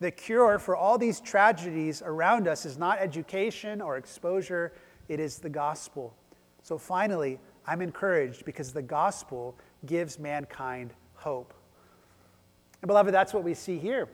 The 0.00 0.10
cure 0.10 0.58
for 0.58 0.74
all 0.74 0.98
these 0.98 1.20
tragedies 1.20 2.02
around 2.04 2.48
us 2.48 2.66
is 2.66 2.78
not 2.78 2.98
education 2.98 3.80
or 3.80 3.96
exposure, 3.96 4.72
it 5.08 5.20
is 5.20 5.38
the 5.38 5.48
gospel. 5.48 6.14
So 6.62 6.78
finally, 6.78 7.38
I'm 7.66 7.82
encouraged 7.82 8.44
because 8.44 8.72
the 8.72 8.82
gospel 8.82 9.54
gives 9.84 10.18
mankind 10.18 10.94
hope. 11.14 11.54
And 12.82 12.88
beloved, 12.88 13.12
that's 13.12 13.32
what 13.32 13.44
we 13.44 13.54
see 13.54 13.78
here. 13.78 14.08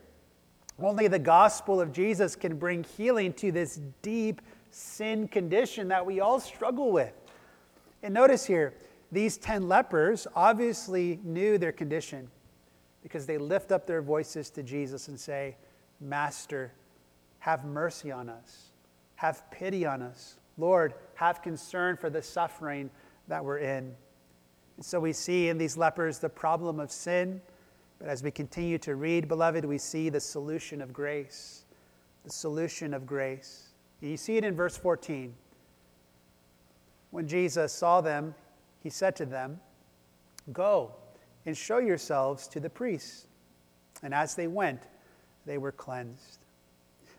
Only 0.80 1.08
the 1.08 1.18
gospel 1.18 1.80
of 1.80 1.92
Jesus 1.92 2.34
can 2.34 2.56
bring 2.56 2.84
healing 2.84 3.32
to 3.34 3.52
this 3.52 3.80
deep 4.00 4.40
sin 4.70 5.28
condition 5.28 5.88
that 5.88 6.04
we 6.04 6.20
all 6.20 6.40
struggle 6.40 6.92
with. 6.92 7.12
And 8.02 8.14
notice 8.14 8.44
here, 8.46 8.74
these 9.12 9.36
10 9.36 9.68
lepers 9.68 10.26
obviously 10.34 11.20
knew 11.22 11.58
their 11.58 11.72
condition 11.72 12.28
because 13.02 13.26
they 13.26 13.36
lift 13.36 13.70
up 13.70 13.86
their 13.86 14.00
voices 14.00 14.48
to 14.50 14.62
Jesus 14.62 15.08
and 15.08 15.18
say, 15.18 15.56
Master, 16.00 16.72
have 17.40 17.64
mercy 17.64 18.10
on 18.10 18.28
us. 18.28 18.70
Have 19.16 19.48
pity 19.50 19.84
on 19.84 20.02
us. 20.02 20.36
Lord, 20.56 20.94
have 21.14 21.42
concern 21.42 21.96
for 21.96 22.10
the 22.10 22.22
suffering 22.22 22.90
that 23.28 23.44
we're 23.44 23.58
in. 23.58 23.94
And 24.76 24.84
so 24.84 24.98
we 24.98 25.12
see 25.12 25.48
in 25.48 25.58
these 25.58 25.76
lepers 25.76 26.18
the 26.18 26.28
problem 26.28 26.80
of 26.80 26.90
sin 26.90 27.40
but 28.02 28.10
as 28.10 28.24
we 28.24 28.32
continue 28.32 28.78
to 28.78 28.96
read, 28.96 29.28
beloved, 29.28 29.64
we 29.64 29.78
see 29.78 30.08
the 30.08 30.18
solution 30.18 30.82
of 30.82 30.92
grace. 30.92 31.66
The 32.24 32.30
solution 32.30 32.94
of 32.94 33.06
grace. 33.06 33.68
You 34.00 34.16
see 34.16 34.36
it 34.36 34.42
in 34.42 34.56
verse 34.56 34.76
14. 34.76 35.32
When 37.12 37.28
Jesus 37.28 37.72
saw 37.72 38.00
them, 38.00 38.34
he 38.80 38.90
said 38.90 39.14
to 39.16 39.24
them, 39.24 39.60
Go 40.52 40.90
and 41.46 41.56
show 41.56 41.78
yourselves 41.78 42.48
to 42.48 42.58
the 42.58 42.68
priests. 42.68 43.28
And 44.02 44.12
as 44.12 44.34
they 44.34 44.48
went, 44.48 44.82
they 45.46 45.58
were 45.58 45.70
cleansed. 45.70 46.40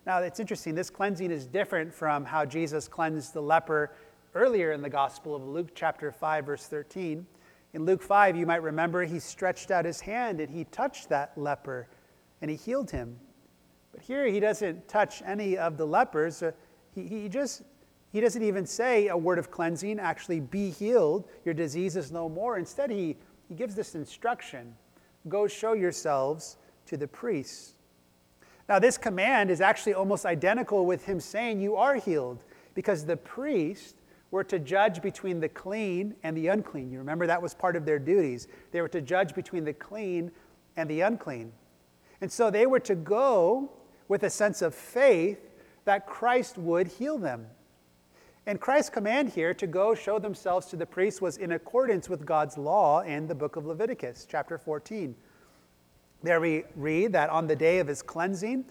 Now, 0.06 0.18
it's 0.18 0.42
interesting. 0.42 0.76
This 0.76 0.90
cleansing 0.90 1.32
is 1.32 1.46
different 1.46 1.94
from 1.94 2.26
how 2.26 2.44
Jesus 2.44 2.90
cleansed 2.90 3.34
the 3.34 3.42
leper 3.42 3.94
earlier 4.36 4.74
in 4.74 4.82
the 4.82 4.90
Gospel 4.90 5.34
of 5.34 5.48
Luke, 5.48 5.70
chapter 5.76 6.12
5, 6.12 6.46
verse 6.46 6.66
13. 6.66 7.26
In 7.74 7.86
Luke 7.86 8.04
5, 8.04 8.36
you 8.36 8.46
might 8.46 8.62
remember 8.62 9.04
he 9.04 9.20
stretched 9.20 9.72
out 9.72 9.86
his 9.86 10.02
hand 10.02 10.40
and 10.40 10.50
he 10.50 10.64
touched 10.66 11.10
that 11.10 11.36
leper 11.36 11.88
and 12.42 12.52
he 12.52 12.58
healed 12.58 12.92
him. 12.92 13.20
But 13.92 14.02
here 14.02 14.26
he 14.28 14.40
doesn't 14.40 14.88
touch 14.88 15.24
any 15.26 15.58
of 15.58 15.78
the 15.78 15.86
lepers. 15.86 16.44
Uh, 16.44 16.52
he, 16.94 17.08
he 17.08 17.30
just 17.30 17.64
he 18.14 18.22
doesn't 18.22 18.44
even 18.44 18.68
say 18.68 19.08
a 19.08 19.18
word 19.18 19.40
of 19.40 19.50
cleansing, 19.50 20.00
actually 20.00 20.40
be 20.40 20.70
healed, 20.70 21.28
your 21.46 21.56
disease 21.56 21.96
is 21.96 22.12
no 22.12 22.30
more. 22.30 22.60
Instead, 22.60 22.92
he, 22.92 23.18
he 23.50 23.56
gives 23.56 23.74
this 23.74 23.96
instruction 23.96 24.76
go 25.30 25.48
show 25.48 25.74
yourselves 25.74 26.58
to 26.86 26.96
the 26.96 27.08
priests. 27.08 27.74
Now, 28.70 28.78
this 28.78 28.98
command 28.98 29.50
is 29.50 29.62
actually 29.62 29.96
almost 29.96 30.26
identical 30.26 30.86
with 30.86 31.06
him 31.06 31.20
saying, 31.20 31.60
You 31.60 31.76
are 31.76 31.96
healed, 31.96 32.44
because 32.76 33.06
the 33.06 33.18
priest 33.18 33.96
were 34.34 34.44
to 34.44 34.58
judge 34.58 35.00
between 35.00 35.40
the 35.40 35.48
clean 35.48 36.16
and 36.24 36.36
the 36.36 36.48
unclean. 36.48 36.90
You 36.92 36.98
remember 36.98 37.28
that 37.28 37.40
was 37.40 37.54
part 37.54 37.76
of 37.76 37.86
their 37.86 38.00
duties. 38.00 38.48
They 38.72 38.82
were 38.82 38.88
to 38.88 39.00
judge 39.00 39.36
between 39.36 39.64
the 39.64 39.74
clean 39.74 40.32
and 40.76 40.90
the 40.90 41.02
unclean. 41.02 41.52
And 42.20 42.32
so 42.32 42.50
they 42.50 42.66
were 42.66 42.80
to 42.80 42.96
go 42.96 43.70
with 44.08 44.24
a 44.24 44.32
sense 44.32 44.64
of 44.64 44.74
faith 44.74 45.38
that 45.86 46.08
Christ 46.08 46.58
would 46.58 46.88
heal 46.88 47.20
them. 47.20 47.46
And 48.48 48.60
Christ's 48.60 48.90
command 48.90 49.30
here 49.30 49.54
to 49.54 49.68
go 49.68 49.94
show 49.94 50.18
themselves 50.18 50.66
to 50.68 50.78
the 50.78 50.88
priests 50.88 51.22
was 51.22 51.38
in 51.38 51.52
accordance 51.52 52.10
with 52.10 52.26
God's 52.26 52.58
law 52.58 53.02
in 53.02 53.28
the 53.28 53.36
book 53.36 53.56
of 53.56 53.68
Leviticus, 53.68 54.26
chapter 54.28 54.58
14. 54.58 55.16
There 56.24 56.42
we 56.42 56.64
read 56.76 57.12
that 57.12 57.30
on 57.30 57.46
the 57.46 57.56
day 57.56 57.78
of 57.78 57.86
his 57.86 58.02
cleansing, 58.02 58.66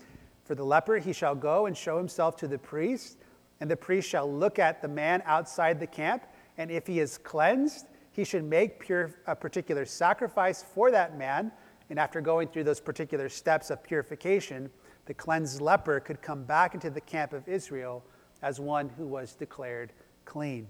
for 0.44 0.56
the 0.56 0.64
leper 0.64 0.98
he 0.98 1.12
shall 1.12 1.36
go 1.36 1.66
and 1.66 1.76
show 1.76 1.98
himself 1.98 2.34
to 2.38 2.48
the 2.48 2.58
priest 2.58 3.18
and 3.62 3.70
the 3.70 3.76
priest 3.76 4.08
shall 4.08 4.28
look 4.28 4.58
at 4.58 4.82
the 4.82 4.88
man 4.88 5.22
outside 5.24 5.78
the 5.78 5.86
camp, 5.86 6.26
and 6.58 6.68
if 6.68 6.84
he 6.84 6.98
is 6.98 7.16
cleansed, 7.16 7.86
he 8.10 8.24
should 8.24 8.42
make 8.42 8.80
pure, 8.80 9.14
a 9.28 9.36
particular 9.36 9.84
sacrifice 9.84 10.64
for 10.64 10.90
that 10.90 11.16
man. 11.16 11.52
And 11.88 11.96
after 11.96 12.20
going 12.20 12.48
through 12.48 12.64
those 12.64 12.80
particular 12.80 13.28
steps 13.28 13.70
of 13.70 13.80
purification, 13.84 14.68
the 15.06 15.14
cleansed 15.14 15.60
leper 15.60 16.00
could 16.00 16.20
come 16.20 16.42
back 16.42 16.74
into 16.74 16.90
the 16.90 17.00
camp 17.00 17.32
of 17.32 17.46
Israel 17.46 18.04
as 18.42 18.58
one 18.58 18.88
who 18.88 19.06
was 19.06 19.36
declared 19.36 19.92
clean. 20.24 20.66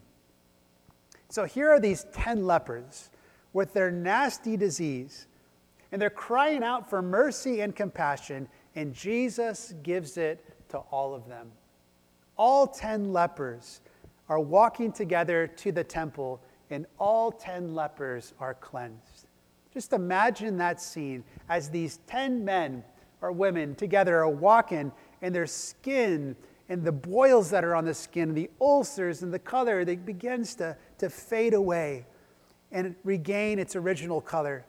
So 1.31 1.47
here 1.47 1.71
are 1.71 1.81
these 1.81 2.05
10 2.13 2.45
lepers 2.45 3.09
with 3.55 3.73
their 3.73 3.91
nasty 3.91 4.55
disease, 4.55 5.29
and 5.93 6.03
they're 6.03 6.11
crying 6.11 6.63
out 6.63 6.91
for 6.91 7.01
mercy 7.01 7.63
and 7.63 7.75
compassion, 7.75 8.49
and 8.75 8.93
Jesus 8.93 9.73
gives 9.83 10.19
it 10.19 10.45
to 10.69 10.77
all 10.77 11.15
of 11.15 11.27
them 11.27 11.53
all 12.43 12.67
10 12.67 13.13
lepers 13.13 13.83
are 14.29 14.41
walking 14.41 14.91
together 14.91 15.47
to 15.47 15.71
the 15.71 15.85
temple, 15.85 16.43
and 16.71 16.87
all 16.99 17.31
10 17.31 17.73
lepers 17.73 18.35
are 18.41 18.55
cleansed. 18.55 19.29
Just 19.73 19.93
imagine 19.93 20.57
that 20.57 20.81
scene 20.81 21.23
as 21.49 21.71
these 21.71 22.01
10 22.09 22.45
men 22.45 22.83
or 23.21 23.31
women 23.31 23.77
together 23.77 24.19
are 24.19 24.29
walking, 24.29 24.91
and 25.23 25.33
their 25.33 25.47
skin 25.47 26.35
and 26.69 26.83
the 26.83 26.91
boils 26.91 27.49
that 27.51 27.63
are 27.63 27.77
on 27.77 27.85
the 27.85 27.95
skin, 27.95 28.35
the 28.35 28.51
ulcers 28.61 29.23
and 29.23 29.33
the 29.33 29.39
color, 29.39 29.85
they 29.85 29.95
begins 29.95 30.57
to, 30.57 30.77
to 30.99 31.09
fade 31.09 31.55
away 31.55 32.07
and 32.73 32.97
regain 33.05 33.61
its 33.61 33.77
original 33.77 34.21
color. 34.21 34.65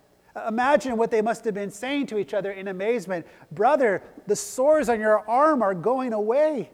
Imagine 0.48 0.96
what 0.96 1.10
they 1.10 1.24
must 1.24 1.44
have 1.44 1.56
been 1.56 1.72
saying 1.72 2.06
to 2.08 2.20
each 2.20 2.36
other 2.36 2.52
in 2.52 2.68
amazement. 2.68 3.26
Brother, 3.52 4.04
the 4.28 4.36
sores 4.36 4.90
on 4.90 5.00
your 5.00 5.28
arm 5.28 5.64
are 5.64 5.74
going 5.74 6.14
away. 6.14 6.70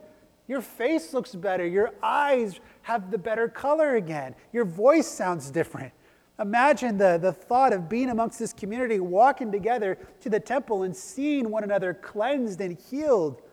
Your 0.50 0.62
face 0.62 1.14
looks 1.14 1.36
better. 1.36 1.66
Your 1.66 1.94
eyes 2.02 2.60
have 2.82 3.12
the 3.12 3.20
better 3.20 3.48
color 3.48 3.96
again. 3.96 4.34
Your 4.52 4.66
voice 4.66 5.08
sounds 5.08 5.52
different. 5.52 5.94
Imagine 6.40 6.98
the, 6.98 7.20
the 7.22 7.32
thought 7.32 7.72
of 7.72 7.88
being 7.88 8.10
amongst 8.10 8.40
this 8.40 8.52
community, 8.52 9.00
walking 9.00 9.52
together 9.52 10.00
to 10.22 10.30
the 10.30 10.40
temple 10.40 10.84
and 10.84 10.96
seeing 10.96 11.52
one 11.52 11.64
another 11.64 11.94
cleansed 11.94 12.62
and 12.62 12.80
healed. 12.90 13.44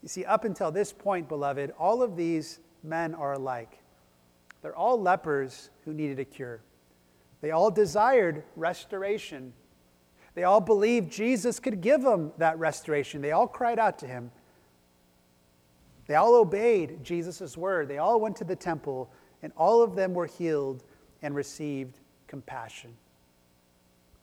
You 0.00 0.08
see, 0.08 0.24
up 0.24 0.46
until 0.46 0.70
this 0.70 0.94
point, 0.94 1.28
beloved, 1.28 1.72
all 1.78 2.02
of 2.02 2.16
these 2.16 2.60
men 2.82 3.14
are 3.14 3.34
alike. 3.34 3.80
They're 4.62 4.74
all 4.74 4.98
lepers 4.98 5.68
who 5.84 5.92
needed 5.92 6.20
a 6.20 6.24
cure. 6.24 6.62
They 7.42 7.50
all 7.50 7.70
desired 7.70 8.44
restoration. 8.56 9.52
They 10.34 10.44
all 10.44 10.60
believed 10.62 11.12
Jesus 11.12 11.60
could 11.60 11.82
give 11.82 12.00
them 12.00 12.32
that 12.38 12.58
restoration. 12.58 13.20
They 13.20 13.32
all 13.32 13.46
cried 13.46 13.78
out 13.78 13.98
to 13.98 14.06
him. 14.06 14.30
They 16.12 16.16
all 16.16 16.34
obeyed 16.34 17.02
Jesus' 17.02 17.56
word. 17.56 17.88
They 17.88 17.96
all 17.96 18.20
went 18.20 18.36
to 18.36 18.44
the 18.44 18.54
temple, 18.54 19.10
and 19.42 19.50
all 19.56 19.82
of 19.82 19.94
them 19.94 20.12
were 20.12 20.26
healed 20.26 20.84
and 21.22 21.34
received 21.34 22.00
compassion. 22.26 22.94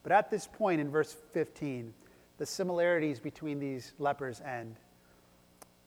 But 0.04 0.12
at 0.12 0.30
this 0.30 0.46
point 0.46 0.82
in 0.82 0.92
verse 0.92 1.18
15, 1.34 1.92
the 2.38 2.46
similarities 2.46 3.20
between 3.20 3.60
these 3.60 3.94
lepers 3.98 4.40
end. 4.42 4.76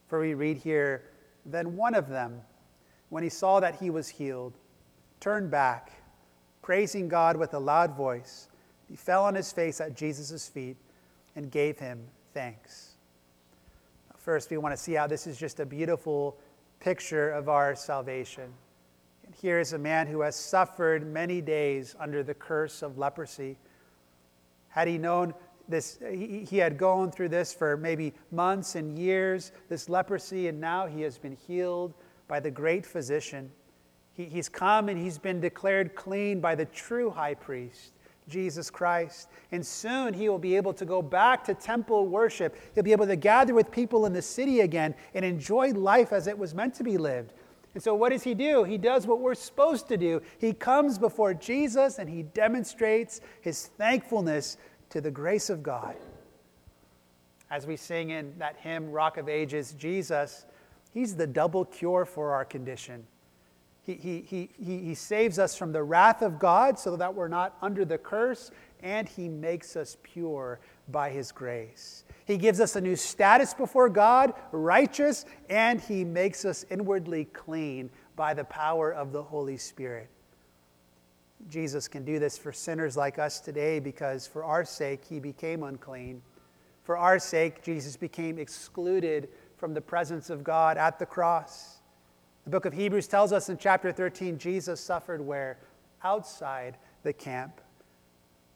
For 0.09 0.19
we 0.19 0.33
read 0.33 0.57
here, 0.57 1.05
then 1.45 1.77
one 1.77 1.95
of 1.95 2.09
them, 2.09 2.41
when 3.07 3.23
he 3.23 3.29
saw 3.29 3.61
that 3.61 3.77
he 3.79 3.89
was 3.89 4.09
healed, 4.09 4.57
turned 5.21 5.49
back, 5.49 5.93
praising 6.61 7.07
God 7.07 7.37
with 7.37 7.53
a 7.53 7.59
loud 7.59 7.95
voice. 7.95 8.49
He 8.89 8.97
fell 8.97 9.23
on 9.23 9.35
his 9.35 9.53
face 9.53 9.79
at 9.79 9.95
Jesus' 9.95 10.49
feet 10.49 10.75
and 11.37 11.49
gave 11.49 11.79
him 11.79 12.03
thanks. 12.33 12.92
First, 14.23 14.49
we 14.51 14.55
want 14.57 14.71
to 14.73 14.81
see 14.81 14.93
how 14.93 15.05
this 15.05 15.27
is 15.27 15.37
just 15.37 15.59
a 15.59 15.65
beautiful 15.65 16.37
picture 16.79 17.31
of 17.31 17.49
our 17.49 17.75
salvation. 17.75 18.53
And 19.25 19.35
here 19.35 19.59
is 19.59 19.73
a 19.73 19.77
man 19.77 20.07
who 20.07 20.21
has 20.21 20.37
suffered 20.37 21.05
many 21.05 21.41
days 21.41 21.93
under 21.99 22.23
the 22.23 22.33
curse 22.33 22.83
of 22.83 22.97
leprosy. 22.97 23.57
Had 24.69 24.87
he 24.87 24.97
known 24.97 25.33
this, 25.67 25.99
he, 26.09 26.55
had 26.55 26.77
gone 26.77 27.11
through 27.11 27.29
this 27.29 27.53
for 27.53 27.75
maybe 27.75 28.13
months 28.31 28.75
and 28.75 28.97
years, 28.97 29.51
this 29.67 29.89
leprosy, 29.89 30.47
and 30.47 30.57
now 30.57 30.87
he 30.87 31.01
has 31.01 31.17
been 31.17 31.35
healed 31.35 31.93
by 32.29 32.39
the 32.39 32.49
great 32.49 32.85
physician. 32.85 33.51
He, 34.13 34.23
he's 34.23 34.47
come 34.47 34.87
and 34.87 34.97
he's 34.97 35.17
been 35.17 35.41
declared 35.41 35.95
clean 35.95 36.39
by 36.39 36.55
the 36.55 36.65
true 36.65 37.09
high 37.09 37.33
priest. 37.33 37.91
Jesus 38.27 38.69
Christ. 38.69 39.29
And 39.51 39.65
soon 39.65 40.13
he 40.13 40.29
will 40.29 40.39
be 40.39 40.55
able 40.55 40.73
to 40.73 40.85
go 40.85 41.01
back 41.01 41.43
to 41.45 41.53
temple 41.53 42.07
worship. 42.07 42.55
He'll 42.73 42.83
be 42.83 42.91
able 42.91 43.07
to 43.07 43.15
gather 43.15 43.53
with 43.53 43.71
people 43.71 44.05
in 44.05 44.13
the 44.13 44.21
city 44.21 44.61
again 44.61 44.95
and 45.13 45.23
enjoy 45.23 45.71
life 45.71 46.13
as 46.13 46.27
it 46.27 46.37
was 46.37 46.53
meant 46.53 46.73
to 46.75 46.83
be 46.83 46.97
lived. 46.97 47.33
And 47.73 47.81
so, 47.81 47.95
what 47.95 48.09
does 48.09 48.23
he 48.23 48.35
do? 48.35 48.63
He 48.63 48.77
does 48.77 49.07
what 49.07 49.19
we're 49.19 49.33
supposed 49.33 49.87
to 49.87 49.97
do. 49.97 50.21
He 50.37 50.53
comes 50.53 50.99
before 50.99 51.33
Jesus 51.33 51.97
and 51.97 52.07
he 52.07 52.23
demonstrates 52.23 53.19
his 53.41 53.67
thankfulness 53.67 54.57
to 54.91 55.01
the 55.01 55.09
grace 55.09 55.49
of 55.49 55.63
God. 55.63 55.95
As 57.49 57.65
we 57.65 57.75
sing 57.75 58.11
in 58.11 58.33
that 58.37 58.57
hymn, 58.57 58.91
Rock 58.91 59.17
of 59.17 59.27
Ages, 59.27 59.73
Jesus, 59.73 60.45
he's 60.93 61.15
the 61.15 61.27
double 61.27 61.65
cure 61.65 62.05
for 62.05 62.31
our 62.31 62.45
condition. 62.45 63.05
He, 63.85 63.95
he, 63.95 64.49
he, 64.57 64.79
he 64.79 64.95
saves 64.95 65.37
us 65.37 65.55
from 65.55 65.73
the 65.73 65.83
wrath 65.83 66.21
of 66.21 66.39
God 66.39 66.79
so 66.79 66.95
that 66.95 67.13
we're 67.13 67.27
not 67.27 67.57
under 67.61 67.83
the 67.83 67.97
curse, 67.97 68.49
and 68.81 69.07
he 69.07 69.27
makes 69.27 69.75
us 69.75 69.97
pure 70.03 70.59
by 70.89 71.09
his 71.09 71.31
grace. 71.31 72.05
He 72.25 72.37
gives 72.37 72.61
us 72.61 72.77
a 72.77 72.81
new 72.81 72.95
status 72.95 73.53
before 73.53 73.89
God, 73.89 74.33
righteous, 74.53 75.25
and 75.49 75.81
he 75.81 76.05
makes 76.05 76.45
us 76.45 76.65
inwardly 76.69 77.25
clean 77.25 77.89
by 78.15 78.33
the 78.33 78.45
power 78.45 78.93
of 78.93 79.11
the 79.11 79.21
Holy 79.21 79.57
Spirit. 79.57 80.09
Jesus 81.49 81.89
can 81.89 82.05
do 82.05 82.19
this 82.19 82.37
for 82.37 82.53
sinners 82.53 82.95
like 82.95 83.19
us 83.19 83.41
today 83.41 83.79
because 83.79 84.25
for 84.25 84.45
our 84.45 84.63
sake 84.63 85.03
he 85.03 85.19
became 85.19 85.63
unclean. 85.63 86.21
For 86.83 86.97
our 86.97 87.19
sake, 87.19 87.63
Jesus 87.63 87.97
became 87.97 88.39
excluded 88.39 89.29
from 89.57 89.73
the 89.73 89.81
presence 89.81 90.29
of 90.29 90.43
God 90.43 90.77
at 90.77 90.99
the 90.99 91.05
cross. 91.05 91.79
The 92.43 92.49
book 92.49 92.65
of 92.65 92.73
Hebrews 92.73 93.07
tells 93.07 93.31
us 93.31 93.49
in 93.49 93.57
chapter 93.57 93.91
13 93.91 94.37
Jesus 94.37 94.81
suffered 94.81 95.21
where? 95.21 95.57
Outside 96.03 96.77
the 97.03 97.13
camp. 97.13 97.61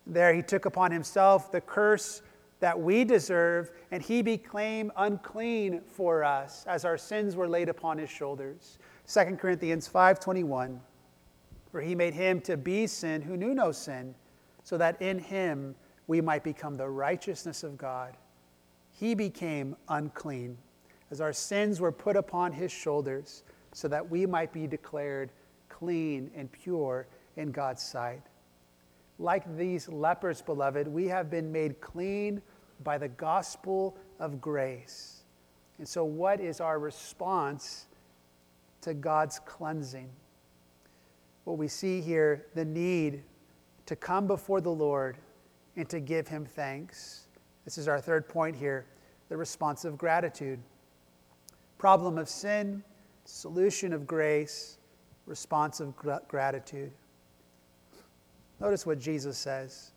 There 0.06 0.34
he 0.34 0.42
took 0.42 0.66
upon 0.66 0.92
himself 0.92 1.52
the 1.52 1.62
curse 1.62 2.22
that 2.60 2.80
we 2.80 3.04
deserve, 3.04 3.72
and 3.92 4.02
he 4.02 4.22
became 4.22 4.92
unclean 4.98 5.82
for 5.86 6.24
us 6.24 6.66
as 6.68 6.86
our 6.86 6.98
sins 6.98 7.36
were 7.36 7.48
laid 7.48 7.70
upon 7.70 7.98
his 7.98 8.10
shoulders. 8.10 8.78
2 9.06 9.38
Corinthians 9.38 9.88
5:21 9.88 10.80
For 11.72 11.82
he 11.82 11.96
made 11.96 12.14
him 12.14 12.42
to 12.42 12.58
be 12.58 12.88
sin 12.88 13.22
who 13.22 13.38
knew 13.38 13.54
no 13.54 13.72
sin, 13.72 14.16
so 14.64 14.78
that 14.78 15.02
in 15.02 15.20
him 15.20 15.76
we 16.08 16.20
might 16.20 16.44
become 16.44 16.76
the 16.76 16.90
righteousness 16.90 17.64
of 17.64 17.78
God. 17.78 18.18
He 18.92 19.14
became 19.14 19.78
unclean 19.88 20.58
as 21.10 21.22
our 21.22 21.34
sins 21.34 21.80
were 21.80 21.92
put 21.92 22.18
upon 22.18 22.52
his 22.52 22.72
shoulders 22.72 23.44
so 23.78 23.88
that 23.88 24.10
we 24.10 24.26
might 24.26 24.52
be 24.52 24.66
declared 24.66 25.30
clean 25.70 26.32
and 26.36 26.52
pure 26.52 27.06
in 27.36 27.52
God's 27.52 27.84
sight. 27.84 28.24
Like 29.20 29.56
these 29.56 29.88
lepers, 29.88 30.42
beloved, 30.42 30.88
we 30.88 31.06
have 31.10 31.30
been 31.30 31.52
made 31.52 31.80
clean 31.80 32.42
by 32.84 32.98
the 32.98 33.08
gospel 33.08 33.96
of 34.20 34.42
grace. 34.42 35.26
And 35.78 35.88
so, 35.88 36.04
what 36.04 36.40
is 36.40 36.60
our 36.60 36.80
response 36.80 37.86
to 38.82 38.96
God's 38.96 39.38
cleansing? 39.46 40.10
Well, 41.46 41.56
we 41.56 41.68
see 41.68 42.02
here 42.02 42.48
the 42.56 42.66
need 42.66 43.22
to 43.86 43.96
come 43.96 44.26
before 44.26 44.60
the 44.60 44.72
Lord 44.72 45.20
and 45.76 45.88
to 45.90 46.00
give 46.00 46.28
him 46.28 46.48
thanks. 46.48 47.28
This 47.64 47.78
is 47.78 47.88
our 47.88 48.02
third 48.02 48.28
point 48.28 48.56
here 48.56 48.88
the 49.30 49.38
response 49.38 49.86
of 49.86 50.00
gratitude. 50.00 50.58
Problem 51.78 52.18
of 52.18 52.28
sin, 52.28 52.82
solution 53.28 53.92
of 53.92 54.08
grace, 54.08 54.78
response 55.26 55.82
of 55.82 55.94
gratitude. 56.28 56.92
Notice 58.60 58.86
what 58.86 59.00
Jesus 59.00 59.38
says. 59.38 59.92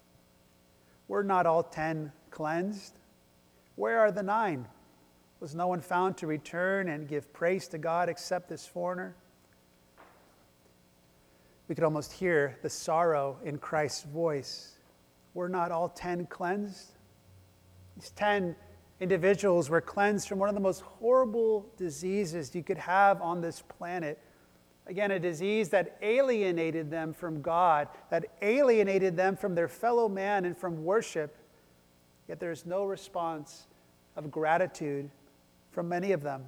We're 1.07 1.23
not 1.23 1.47
all 1.47 1.63
ten 1.63 2.13
cleansed. 2.31 2.99
Where 3.77 4.01
are 4.01 4.11
the 4.11 4.23
nine? 4.23 4.67
Was 5.39 5.55
no 5.55 5.69
one 5.69 5.81
found 5.81 6.17
to 6.19 6.27
return 6.27 6.89
and 6.89 7.09
give 7.09 7.33
praise 7.33 7.69
to 7.69 7.79
God 7.79 8.09
except 8.09 8.49
this 8.49 8.67
foreigner? 8.67 9.15
We 11.69 11.75
could 11.75 11.85
almost 11.85 12.13
hear 12.13 12.59
the 12.63 12.69
sorrow 12.69 13.39
in 13.45 13.59
Christ's 13.59 14.03
voice. 14.03 14.73
We're 15.35 15.49
not 15.49 15.71
all 15.71 15.89
ten 15.89 16.27
cleansed. 16.27 16.93
These 17.97 18.11
ten 18.11 18.57
individuals 19.01 19.71
were 19.71 19.81
cleansed 19.81 20.29
from 20.29 20.39
one 20.39 20.49
of 20.49 20.55
the 20.55 20.61
most 20.61 20.83
horrible 20.83 21.67
diseases 21.77 22.55
you 22.55 22.63
could 22.63 22.79
have 22.79 23.21
on 23.23 23.41
this 23.41 23.63
planet. 23.63 24.19
Again, 24.87 25.11
a 25.11 25.19
disease 25.19 25.71
that 25.71 25.97
alienated 26.03 26.91
them 26.91 27.13
from 27.13 27.41
God, 27.41 27.89
that 28.11 28.27
alienated 28.43 29.17
them 29.17 29.37
from 29.37 29.55
their 29.55 29.69
fellow 29.69 30.09
man 30.09 30.45
and 30.45 30.57
from 30.57 30.85
worship. 30.85 31.37
Yet 32.29 32.41
there 32.41 32.51
is 32.51 32.67
no 32.67 32.85
response 32.85 33.67
of 34.17 34.31
gratitude 34.31 35.11
from 35.71 35.89
many 35.89 36.13
of 36.13 36.23
them. 36.23 36.45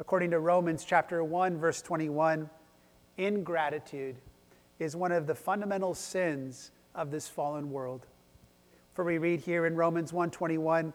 According 0.00 0.30
to 0.30 0.40
Romans 0.40 0.84
chapter 0.84 1.22
1 1.22 1.58
verse 1.58 1.82
21, 1.82 2.48
ingratitude 3.16 4.16
is 4.78 4.96
one 4.96 5.12
of 5.12 5.26
the 5.26 5.34
fundamental 5.34 5.94
sins 5.94 6.70
of 6.94 7.10
this 7.10 7.28
fallen 7.28 7.70
world. 7.70 8.06
For 8.94 9.04
we 9.04 9.18
read 9.18 9.40
here 9.40 9.66
in 9.66 9.76
Romans 9.76 10.12
1:21, 10.12 10.92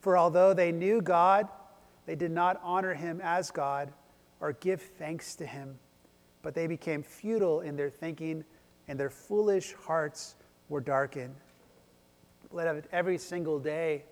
for 0.00 0.16
although 0.16 0.52
they 0.52 0.72
knew 0.72 1.00
God, 1.00 1.48
they 2.06 2.16
did 2.16 2.30
not 2.30 2.60
honor 2.62 2.94
him 2.94 3.20
as 3.22 3.50
God 3.50 3.92
or 4.40 4.54
give 4.54 4.80
thanks 4.80 5.36
to 5.36 5.46
him, 5.46 5.78
but 6.42 6.54
they 6.54 6.66
became 6.66 7.02
futile 7.02 7.60
in 7.60 7.76
their 7.76 7.90
thinking, 7.90 8.44
and 8.88 8.98
their 8.98 9.10
foolish 9.10 9.74
hearts 9.74 10.36
were 10.68 10.80
darkened. 10.80 11.34
Beloved, 12.50 12.88
every 12.90 13.18
single 13.18 13.58
day, 13.58 14.04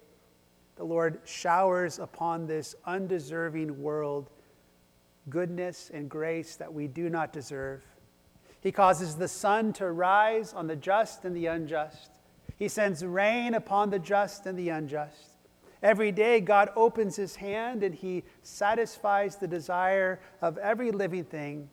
the 0.77 0.85
Lord 0.85 1.20
showers 1.24 1.98
upon 1.98 2.46
this 2.46 2.77
undeserving 2.87 3.83
world 3.83 4.31
goodness 5.29 5.90
and 5.92 6.09
grace 6.09 6.57
that 6.57 6.72
we 6.72 6.87
do 6.87 7.11
not 7.11 7.33
deserve. 7.33 7.83
He 8.61 8.72
causes 8.72 9.16
the 9.16 9.29
sun 9.29 9.72
to 9.74 9.90
rise 9.90 10.53
on 10.53 10.66
the 10.66 10.77
just 10.77 11.24
and 11.24 11.35
the 11.35 11.46
unjust. 11.46 12.11
He 12.57 12.68
sends 12.68 13.05
rain 13.05 13.55
upon 13.55 13.90
the 13.90 13.98
just 13.98 14.46
and 14.46 14.59
the 14.59 14.68
unjust. 14.68 15.38
Every 15.83 16.11
day, 16.11 16.41
God 16.41 16.71
opens 16.75 17.17
his 17.17 17.37
hand 17.37 17.83
and 17.83 17.95
he 17.95 18.25
satisfies 18.43 19.37
the 19.37 19.47
desire 19.47 20.21
of 20.43 20.59
every 20.59 20.91
living 20.91 21.25
thing. 21.25 21.69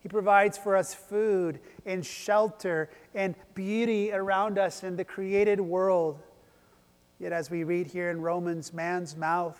He 0.00 0.08
provides 0.08 0.56
for 0.56 0.76
us 0.76 0.94
food 0.94 1.58
and 1.84 2.06
shelter 2.06 2.88
and 3.14 3.34
beauty 3.54 4.12
around 4.12 4.58
us 4.58 4.84
in 4.84 4.96
the 4.96 5.04
created 5.04 5.60
world. 5.60 6.22
Yet, 7.18 7.32
as 7.32 7.50
we 7.50 7.64
read 7.64 7.88
here 7.88 8.10
in 8.10 8.20
Romans, 8.20 8.72
man's 8.72 9.16
mouth 9.16 9.58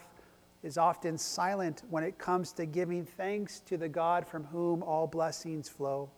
is 0.62 0.78
often 0.78 1.18
silent 1.18 1.82
when 1.90 2.04
it 2.04 2.18
comes 2.18 2.52
to 2.52 2.66
giving 2.66 3.04
thanks 3.04 3.60
to 3.60 3.76
the 3.76 3.88
God 3.88 4.26
from 4.26 4.44
whom 4.44 4.82
all 4.84 5.08
blessings 5.08 5.68
flow. 5.68 6.08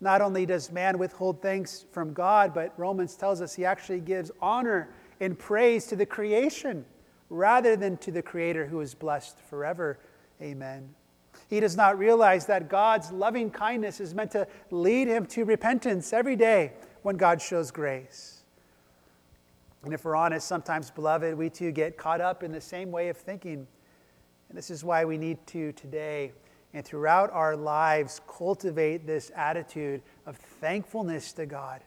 Not 0.00 0.20
only 0.20 0.44
does 0.46 0.72
man 0.72 0.98
withhold 0.98 1.40
thanks 1.40 1.84
from 1.92 2.12
God, 2.12 2.52
but 2.52 2.72
Romans 2.76 3.14
tells 3.14 3.40
us 3.40 3.54
he 3.54 3.64
actually 3.64 4.00
gives 4.00 4.32
honor 4.40 4.88
in 5.22 5.36
praise 5.36 5.86
to 5.86 5.94
the 5.94 6.04
creation 6.04 6.84
rather 7.30 7.76
than 7.76 7.96
to 7.96 8.10
the 8.10 8.20
Creator 8.20 8.66
who 8.66 8.80
is 8.80 8.92
blessed 8.92 9.38
forever. 9.38 10.00
Amen. 10.42 10.92
He 11.48 11.60
does 11.60 11.76
not 11.76 11.96
realize 11.96 12.46
that 12.46 12.68
God's 12.68 13.12
loving 13.12 13.48
kindness 13.48 14.00
is 14.00 14.16
meant 14.16 14.32
to 14.32 14.48
lead 14.72 15.06
him 15.06 15.26
to 15.26 15.44
repentance 15.44 16.12
every 16.12 16.34
day 16.34 16.72
when 17.02 17.16
God 17.16 17.40
shows 17.40 17.70
grace. 17.70 18.42
And 19.84 19.94
if 19.94 20.04
we're 20.04 20.16
honest, 20.16 20.48
sometimes, 20.48 20.90
beloved, 20.90 21.36
we 21.36 21.50
too 21.50 21.70
get 21.70 21.96
caught 21.96 22.20
up 22.20 22.42
in 22.42 22.50
the 22.50 22.60
same 22.60 22.90
way 22.90 23.08
of 23.08 23.16
thinking. 23.16 23.68
And 24.48 24.58
this 24.58 24.70
is 24.70 24.82
why 24.82 25.04
we 25.04 25.18
need 25.18 25.38
to 25.48 25.70
today 25.72 26.32
and 26.74 26.84
throughout 26.84 27.30
our 27.30 27.54
lives 27.54 28.20
cultivate 28.26 29.06
this 29.06 29.30
attitude 29.36 30.02
of 30.26 30.36
thankfulness 30.36 31.32
to 31.34 31.46
God 31.46 31.80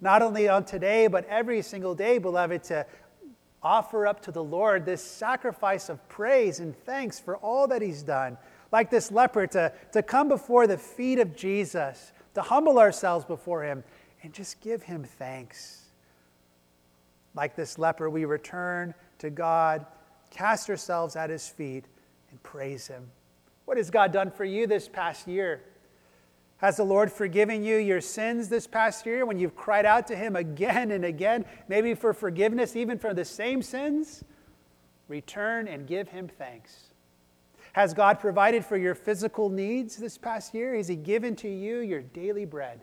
not 0.00 0.22
only 0.22 0.48
on 0.48 0.64
today, 0.64 1.06
but 1.06 1.24
every 1.26 1.62
single 1.62 1.94
day, 1.94 2.18
beloved, 2.18 2.64
to 2.64 2.86
offer 3.62 4.06
up 4.06 4.20
to 4.22 4.32
the 4.32 4.42
Lord 4.42 4.84
this 4.84 5.02
sacrifice 5.02 5.88
of 5.88 6.06
praise 6.08 6.60
and 6.60 6.76
thanks 6.84 7.18
for 7.18 7.36
all 7.38 7.66
that 7.68 7.82
He's 7.82 8.02
done. 8.02 8.36
Like 8.70 8.90
this 8.90 9.10
leper, 9.10 9.46
to, 9.48 9.72
to 9.92 10.02
come 10.02 10.28
before 10.28 10.66
the 10.66 10.78
feet 10.78 11.18
of 11.18 11.34
Jesus, 11.34 12.12
to 12.34 12.42
humble 12.42 12.78
ourselves 12.78 13.24
before 13.24 13.62
Him, 13.62 13.82
and 14.22 14.32
just 14.32 14.60
give 14.60 14.82
Him 14.82 15.04
thanks. 15.04 15.86
Like 17.34 17.56
this 17.56 17.78
leper, 17.78 18.10
we 18.10 18.24
return 18.24 18.94
to 19.18 19.30
God, 19.30 19.86
cast 20.30 20.68
ourselves 20.70 21.16
at 21.16 21.30
His 21.30 21.48
feet, 21.48 21.86
and 22.30 22.42
praise 22.42 22.86
Him. 22.86 23.10
What 23.64 23.76
has 23.76 23.90
God 23.90 24.12
done 24.12 24.30
for 24.30 24.44
you 24.44 24.66
this 24.66 24.88
past 24.88 25.26
year? 25.26 25.62
Has 26.58 26.76
the 26.76 26.84
Lord 26.84 27.10
forgiven 27.10 27.62
you 27.62 27.76
your 27.76 28.00
sins 28.00 28.48
this 28.48 28.66
past 28.66 29.06
year 29.06 29.24
when 29.24 29.38
you've 29.38 29.54
cried 29.54 29.86
out 29.86 30.08
to 30.08 30.16
Him 30.16 30.34
again 30.34 30.90
and 30.90 31.04
again, 31.04 31.44
maybe 31.68 31.94
for 31.94 32.12
forgiveness, 32.12 32.74
even 32.74 32.98
for 32.98 33.14
the 33.14 33.24
same 33.24 33.62
sins? 33.62 34.24
Return 35.06 35.68
and 35.68 35.86
give 35.86 36.08
Him 36.08 36.28
thanks. 36.28 36.88
Has 37.74 37.94
God 37.94 38.18
provided 38.18 38.64
for 38.64 38.76
your 38.76 38.96
physical 38.96 39.48
needs 39.48 39.96
this 39.96 40.18
past 40.18 40.52
year? 40.52 40.74
Has 40.74 40.88
He 40.88 40.96
given 40.96 41.36
to 41.36 41.48
you 41.48 41.78
your 41.78 42.02
daily 42.02 42.44
bread? 42.44 42.80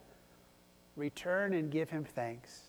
Return 0.95 1.53
and 1.53 1.69
give 1.69 1.89
Him 1.89 2.05
thanks. 2.05 2.61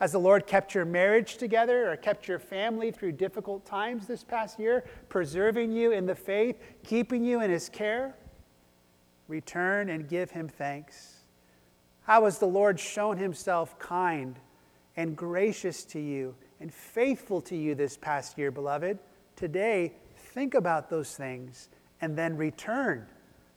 Has 0.00 0.10
the 0.10 0.18
Lord 0.18 0.48
kept 0.48 0.74
your 0.74 0.84
marriage 0.84 1.36
together 1.36 1.92
or 1.92 1.96
kept 1.96 2.26
your 2.26 2.40
family 2.40 2.90
through 2.90 3.12
difficult 3.12 3.64
times 3.64 4.08
this 4.08 4.24
past 4.24 4.58
year, 4.58 4.84
preserving 5.08 5.70
you 5.70 5.92
in 5.92 6.06
the 6.06 6.14
faith, 6.14 6.56
keeping 6.84 7.24
you 7.24 7.40
in 7.40 7.52
His 7.52 7.68
care? 7.68 8.16
Return 9.28 9.90
and 9.90 10.08
give 10.08 10.30
him 10.30 10.48
thanks. 10.48 11.18
How 12.02 12.24
has 12.24 12.38
the 12.38 12.46
Lord 12.46 12.80
shown 12.80 13.18
himself 13.18 13.78
kind 13.78 14.36
and 14.96 15.16
gracious 15.16 15.84
to 15.84 16.00
you 16.00 16.34
and 16.58 16.72
faithful 16.72 17.40
to 17.42 17.56
you 17.56 17.74
this 17.74 17.96
past 17.96 18.38
year, 18.38 18.50
beloved? 18.50 18.98
Today, 19.36 19.92
think 20.16 20.54
about 20.54 20.90
those 20.90 21.14
things 21.14 21.68
and 22.00 22.16
then 22.16 22.36
return 22.36 23.06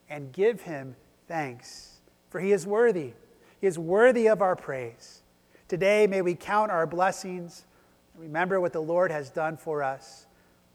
and 0.09 0.31
give 0.33 0.61
him 0.61 0.95
thanks, 1.27 2.01
for 2.29 2.41
he 2.41 2.51
is 2.51 2.67
worthy. 2.67 3.13
He 3.61 3.67
is 3.67 3.79
worthy 3.79 4.27
of 4.27 4.41
our 4.41 4.55
praise. 4.55 5.21
Today, 5.67 6.05
may 6.05 6.21
we 6.21 6.35
count 6.35 6.69
our 6.69 6.85
blessings, 6.85 7.63
remember 8.17 8.59
what 8.59 8.73
the 8.73 8.81
Lord 8.81 9.11
has 9.11 9.29
done 9.29 9.55
for 9.55 9.81
us, 9.81 10.25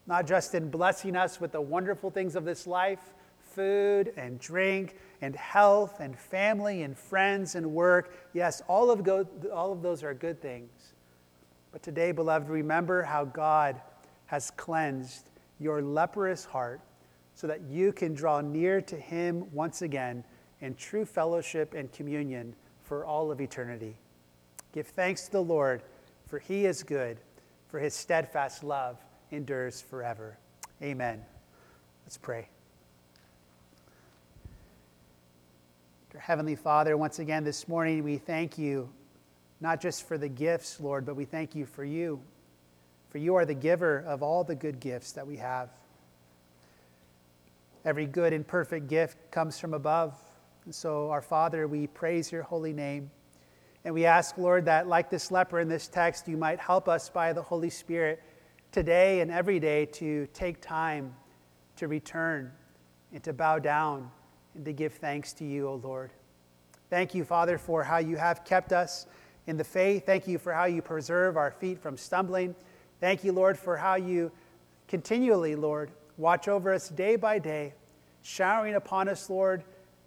not 0.06 0.26
just 0.26 0.54
in 0.54 0.70
blessing 0.70 1.16
us 1.16 1.38
with 1.38 1.52
the 1.52 1.60
wonderful 1.60 2.10
things 2.10 2.34
of 2.34 2.44
this 2.44 2.66
life 2.66 3.12
food 3.56 4.12
and 4.16 4.38
drink 4.38 4.96
and 5.22 5.34
health 5.34 6.00
and 6.00 6.16
family 6.16 6.82
and 6.82 6.96
friends 6.96 7.54
and 7.54 7.72
work. 7.72 8.14
Yes, 8.34 8.62
all 8.68 8.90
of, 8.90 9.02
go, 9.02 9.26
all 9.52 9.72
of 9.72 9.82
those 9.82 10.04
are 10.04 10.14
good 10.14 10.40
things. 10.40 10.92
But 11.72 11.82
today, 11.82 12.12
beloved, 12.12 12.48
remember 12.48 13.02
how 13.02 13.24
God 13.24 13.80
has 14.26 14.50
cleansed 14.52 15.30
your 15.58 15.82
leprous 15.82 16.44
heart 16.44 16.80
so 17.34 17.46
that 17.46 17.62
you 17.62 17.92
can 17.92 18.14
draw 18.14 18.40
near 18.40 18.80
to 18.82 18.96
Him 18.96 19.46
once 19.52 19.82
again 19.82 20.22
in 20.60 20.74
true 20.74 21.04
fellowship 21.04 21.74
and 21.74 21.90
communion 21.92 22.54
for 22.84 23.04
all 23.04 23.30
of 23.30 23.40
eternity. 23.40 23.96
Give 24.72 24.86
thanks 24.86 25.26
to 25.26 25.32
the 25.32 25.42
Lord, 25.42 25.82
for 26.26 26.38
He 26.38 26.66
is 26.66 26.82
good, 26.82 27.18
for 27.68 27.78
His 27.78 27.94
steadfast 27.94 28.62
love 28.62 28.98
endures 29.30 29.80
forever. 29.80 30.38
Amen. 30.82 31.24
Let's 32.04 32.18
pray. 32.18 32.48
Our 36.16 36.22
Heavenly 36.22 36.56
Father, 36.56 36.96
once 36.96 37.18
again 37.18 37.44
this 37.44 37.68
morning, 37.68 38.02
we 38.02 38.16
thank 38.16 38.56
you 38.56 38.88
not 39.60 39.82
just 39.82 40.08
for 40.08 40.16
the 40.16 40.30
gifts, 40.30 40.80
Lord, 40.80 41.04
but 41.04 41.14
we 41.14 41.26
thank 41.26 41.54
you 41.54 41.66
for 41.66 41.84
you. 41.84 42.22
For 43.10 43.18
you 43.18 43.34
are 43.34 43.44
the 43.44 43.52
giver 43.52 43.98
of 44.06 44.22
all 44.22 44.42
the 44.42 44.54
good 44.54 44.80
gifts 44.80 45.12
that 45.12 45.26
we 45.26 45.36
have. 45.36 45.68
Every 47.84 48.06
good 48.06 48.32
and 48.32 48.46
perfect 48.46 48.88
gift 48.88 49.30
comes 49.30 49.58
from 49.58 49.74
above. 49.74 50.18
And 50.64 50.74
so, 50.74 51.10
our 51.10 51.20
Father, 51.20 51.68
we 51.68 51.86
praise 51.86 52.32
your 52.32 52.44
holy 52.44 52.72
name. 52.72 53.10
And 53.84 53.92
we 53.92 54.06
ask, 54.06 54.38
Lord, 54.38 54.64
that 54.64 54.88
like 54.88 55.10
this 55.10 55.30
leper 55.30 55.60
in 55.60 55.68
this 55.68 55.86
text, 55.86 56.28
you 56.28 56.38
might 56.38 56.58
help 56.58 56.88
us 56.88 57.10
by 57.10 57.34
the 57.34 57.42
Holy 57.42 57.68
Spirit 57.68 58.22
today 58.72 59.20
and 59.20 59.30
every 59.30 59.60
day 59.60 59.84
to 59.84 60.26
take 60.32 60.62
time 60.62 61.14
to 61.76 61.88
return 61.88 62.52
and 63.12 63.22
to 63.22 63.34
bow 63.34 63.58
down 63.58 64.10
and 64.56 64.64
to 64.64 64.72
give 64.72 64.94
thanks 64.94 65.32
to 65.34 65.44
you, 65.44 65.68
O 65.68 65.76
Lord. 65.76 66.10
Thank 66.88 67.14
you, 67.14 67.24
Father, 67.24 67.58
for 67.58 67.82
how 67.84 67.98
you 67.98 68.16
have 68.16 68.44
kept 68.44 68.72
us 68.72 69.06
in 69.46 69.56
the 69.56 69.64
faith. 69.64 70.06
Thank 70.06 70.26
you 70.26 70.38
for 70.38 70.52
how 70.52 70.64
you 70.64 70.82
preserve 70.82 71.36
our 71.36 71.50
feet 71.50 71.78
from 71.78 71.96
stumbling. 71.96 72.54
Thank 73.00 73.24
you, 73.24 73.32
Lord, 73.32 73.58
for 73.58 73.76
how 73.76 73.96
you 73.96 74.30
continually, 74.88 75.54
Lord, 75.54 75.90
watch 76.16 76.48
over 76.48 76.72
us 76.72 76.88
day 76.88 77.16
by 77.16 77.38
day, 77.38 77.74
showering 78.22 78.74
upon 78.74 79.08
us, 79.08 79.28
Lord, 79.28 79.64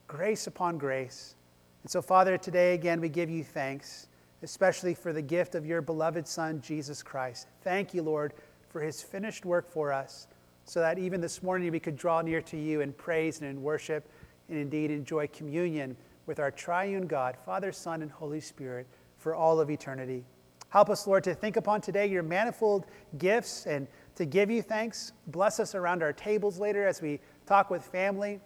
grace 0.07 0.47
upon 0.47 0.77
grace. 0.77 1.35
And 1.83 1.91
so, 1.91 2.01
Father, 2.01 2.37
today 2.37 2.73
again 2.73 2.99
we 2.99 3.09
give 3.09 3.29
you 3.29 3.43
thanks, 3.43 4.07
especially 4.41 4.93
for 4.93 5.13
the 5.13 5.21
gift 5.21 5.55
of 5.55 5.65
your 5.65 5.81
beloved 5.81 6.27
Son, 6.27 6.61
Jesus 6.61 7.03
Christ. 7.03 7.47
Thank 7.61 7.93
you, 7.93 8.03
Lord, 8.03 8.33
for 8.69 8.81
his 8.81 9.01
finished 9.01 9.45
work 9.45 9.69
for 9.69 9.93
us, 9.93 10.27
so 10.63 10.79
that 10.79 10.97
even 10.97 11.21
this 11.21 11.43
morning 11.43 11.71
we 11.71 11.79
could 11.79 11.97
draw 11.97 12.21
near 12.21 12.41
to 12.41 12.57
you 12.57 12.81
in 12.81 12.93
praise 12.93 13.41
and 13.41 13.49
in 13.49 13.61
worship 13.61 14.09
and 14.49 14.57
indeed 14.57 14.91
enjoy 14.91 15.27
communion 15.27 15.95
with 16.25 16.39
our 16.39 16.51
triune 16.51 17.07
God, 17.07 17.37
Father, 17.45 17.71
Son, 17.71 18.01
and 18.01 18.11
Holy 18.11 18.39
Spirit 18.39 18.87
for 19.17 19.35
all 19.35 19.59
of 19.59 19.69
eternity. 19.69 20.23
Help 20.69 20.89
us, 20.89 21.07
Lord, 21.07 21.23
to 21.23 21.33
think 21.33 21.57
upon 21.57 21.81
today 21.81 22.05
your 22.05 22.21
manifold 22.21 22.85
gifts 23.17 23.65
and 23.65 23.87
to 24.15 24.25
give 24.25 24.51
you 24.51 24.61
thanks. 24.61 25.13
Bless 25.27 25.59
us 25.59 25.73
around 25.73 26.03
our 26.03 26.13
tables 26.13 26.59
later 26.59 26.85
as 26.85 27.01
we 27.01 27.19
talk 27.47 27.71
with 27.71 27.83
family, 27.83 28.39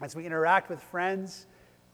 as 0.00 0.16
we 0.16 0.24
interact 0.24 0.70
with 0.70 0.82
friends. 0.82 1.46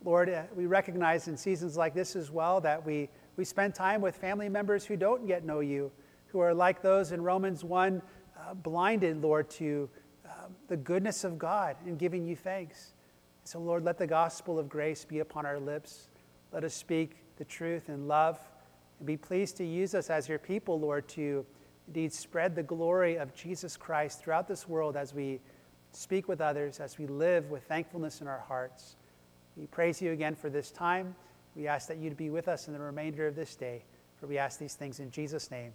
Lord, 0.05 0.31
uh, 0.31 0.43
we 0.55 0.67
recognize 0.67 1.27
in 1.27 1.37
seasons 1.37 1.77
like 1.77 1.95
this 1.95 2.15
as 2.15 2.31
well 2.31 2.61
that 2.61 2.85
we, 2.85 3.09
we 3.37 3.45
spend 3.45 3.75
time 3.75 4.01
with 4.01 4.15
family 4.15 4.49
members 4.49 4.85
who 4.85 4.97
don't 4.97 5.27
yet 5.27 5.45
know 5.45 5.59
you, 5.61 5.91
who 6.29 6.39
are 6.39 6.55
like 6.55 6.81
those 6.83 7.11
in 7.11 7.21
Romans 7.21 7.65
1, 7.65 8.01
uh, 8.39 8.55
blinded, 8.55 9.21
Lord, 9.21 9.51
to 9.51 9.89
uh, 10.25 10.29
the 10.69 10.77
goodness 10.77 11.25
of 11.25 11.39
God 11.39 11.77
and 11.87 11.99
giving 11.99 12.25
you 12.25 12.37
thanks. 12.37 12.93
So, 13.47 13.61
Lord, 13.61 13.85
let 13.85 13.97
the 13.97 14.09
gospel 14.09 14.59
of 14.59 14.69
grace 14.69 15.05
be 15.05 15.21
upon 15.21 15.47
our 15.47 15.61
lips. 15.61 16.09
Let 16.51 16.65
us 16.65 16.75
speak 16.75 17.13
the 17.37 17.45
truth 17.45 17.89
in 17.89 18.09
love 18.09 18.41
and 18.99 19.07
be 19.07 19.17
pleased 19.17 19.57
to 19.59 19.65
use 19.65 19.95
us 19.95 20.11
as 20.11 20.29
your 20.29 20.41
people, 20.41 20.81
Lord, 20.81 21.07
to 21.11 21.47
indeed 21.87 22.13
spread 22.13 22.57
the 22.57 22.65
glory 22.65 23.15
of 23.15 23.33
Jesus 23.37 23.77
Christ 23.77 24.21
throughout 24.21 24.49
this 24.49 24.69
world 24.69 24.97
as 24.97 25.15
we 25.15 25.41
speak 25.93 26.27
with 26.27 26.41
others, 26.41 26.81
as 26.81 26.99
we 26.99 27.07
live 27.07 27.49
with 27.49 27.63
thankfulness 27.63 28.21
in 28.21 28.27
our 28.27 28.41
hearts. 28.41 28.97
We 29.57 29.67
praise 29.67 30.03
you 30.03 30.11
again 30.11 30.35
for 30.35 30.51
this 30.51 30.73
time. 30.73 31.15
We 31.55 31.69
ask 31.69 31.87
that 31.87 31.99
you 31.99 32.11
be 32.11 32.31
with 32.31 32.49
us 32.49 32.67
in 32.67 32.75
the 32.75 32.81
remainder 32.81 33.29
of 33.29 33.37
this 33.37 33.55
day, 33.55 33.85
for 34.17 34.27
we 34.27 34.39
ask 34.39 34.59
these 34.59 34.75
things 34.75 34.99
in 34.99 35.13
Jesus' 35.13 35.53
name. 35.53 35.71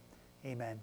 Amen. 0.45 0.81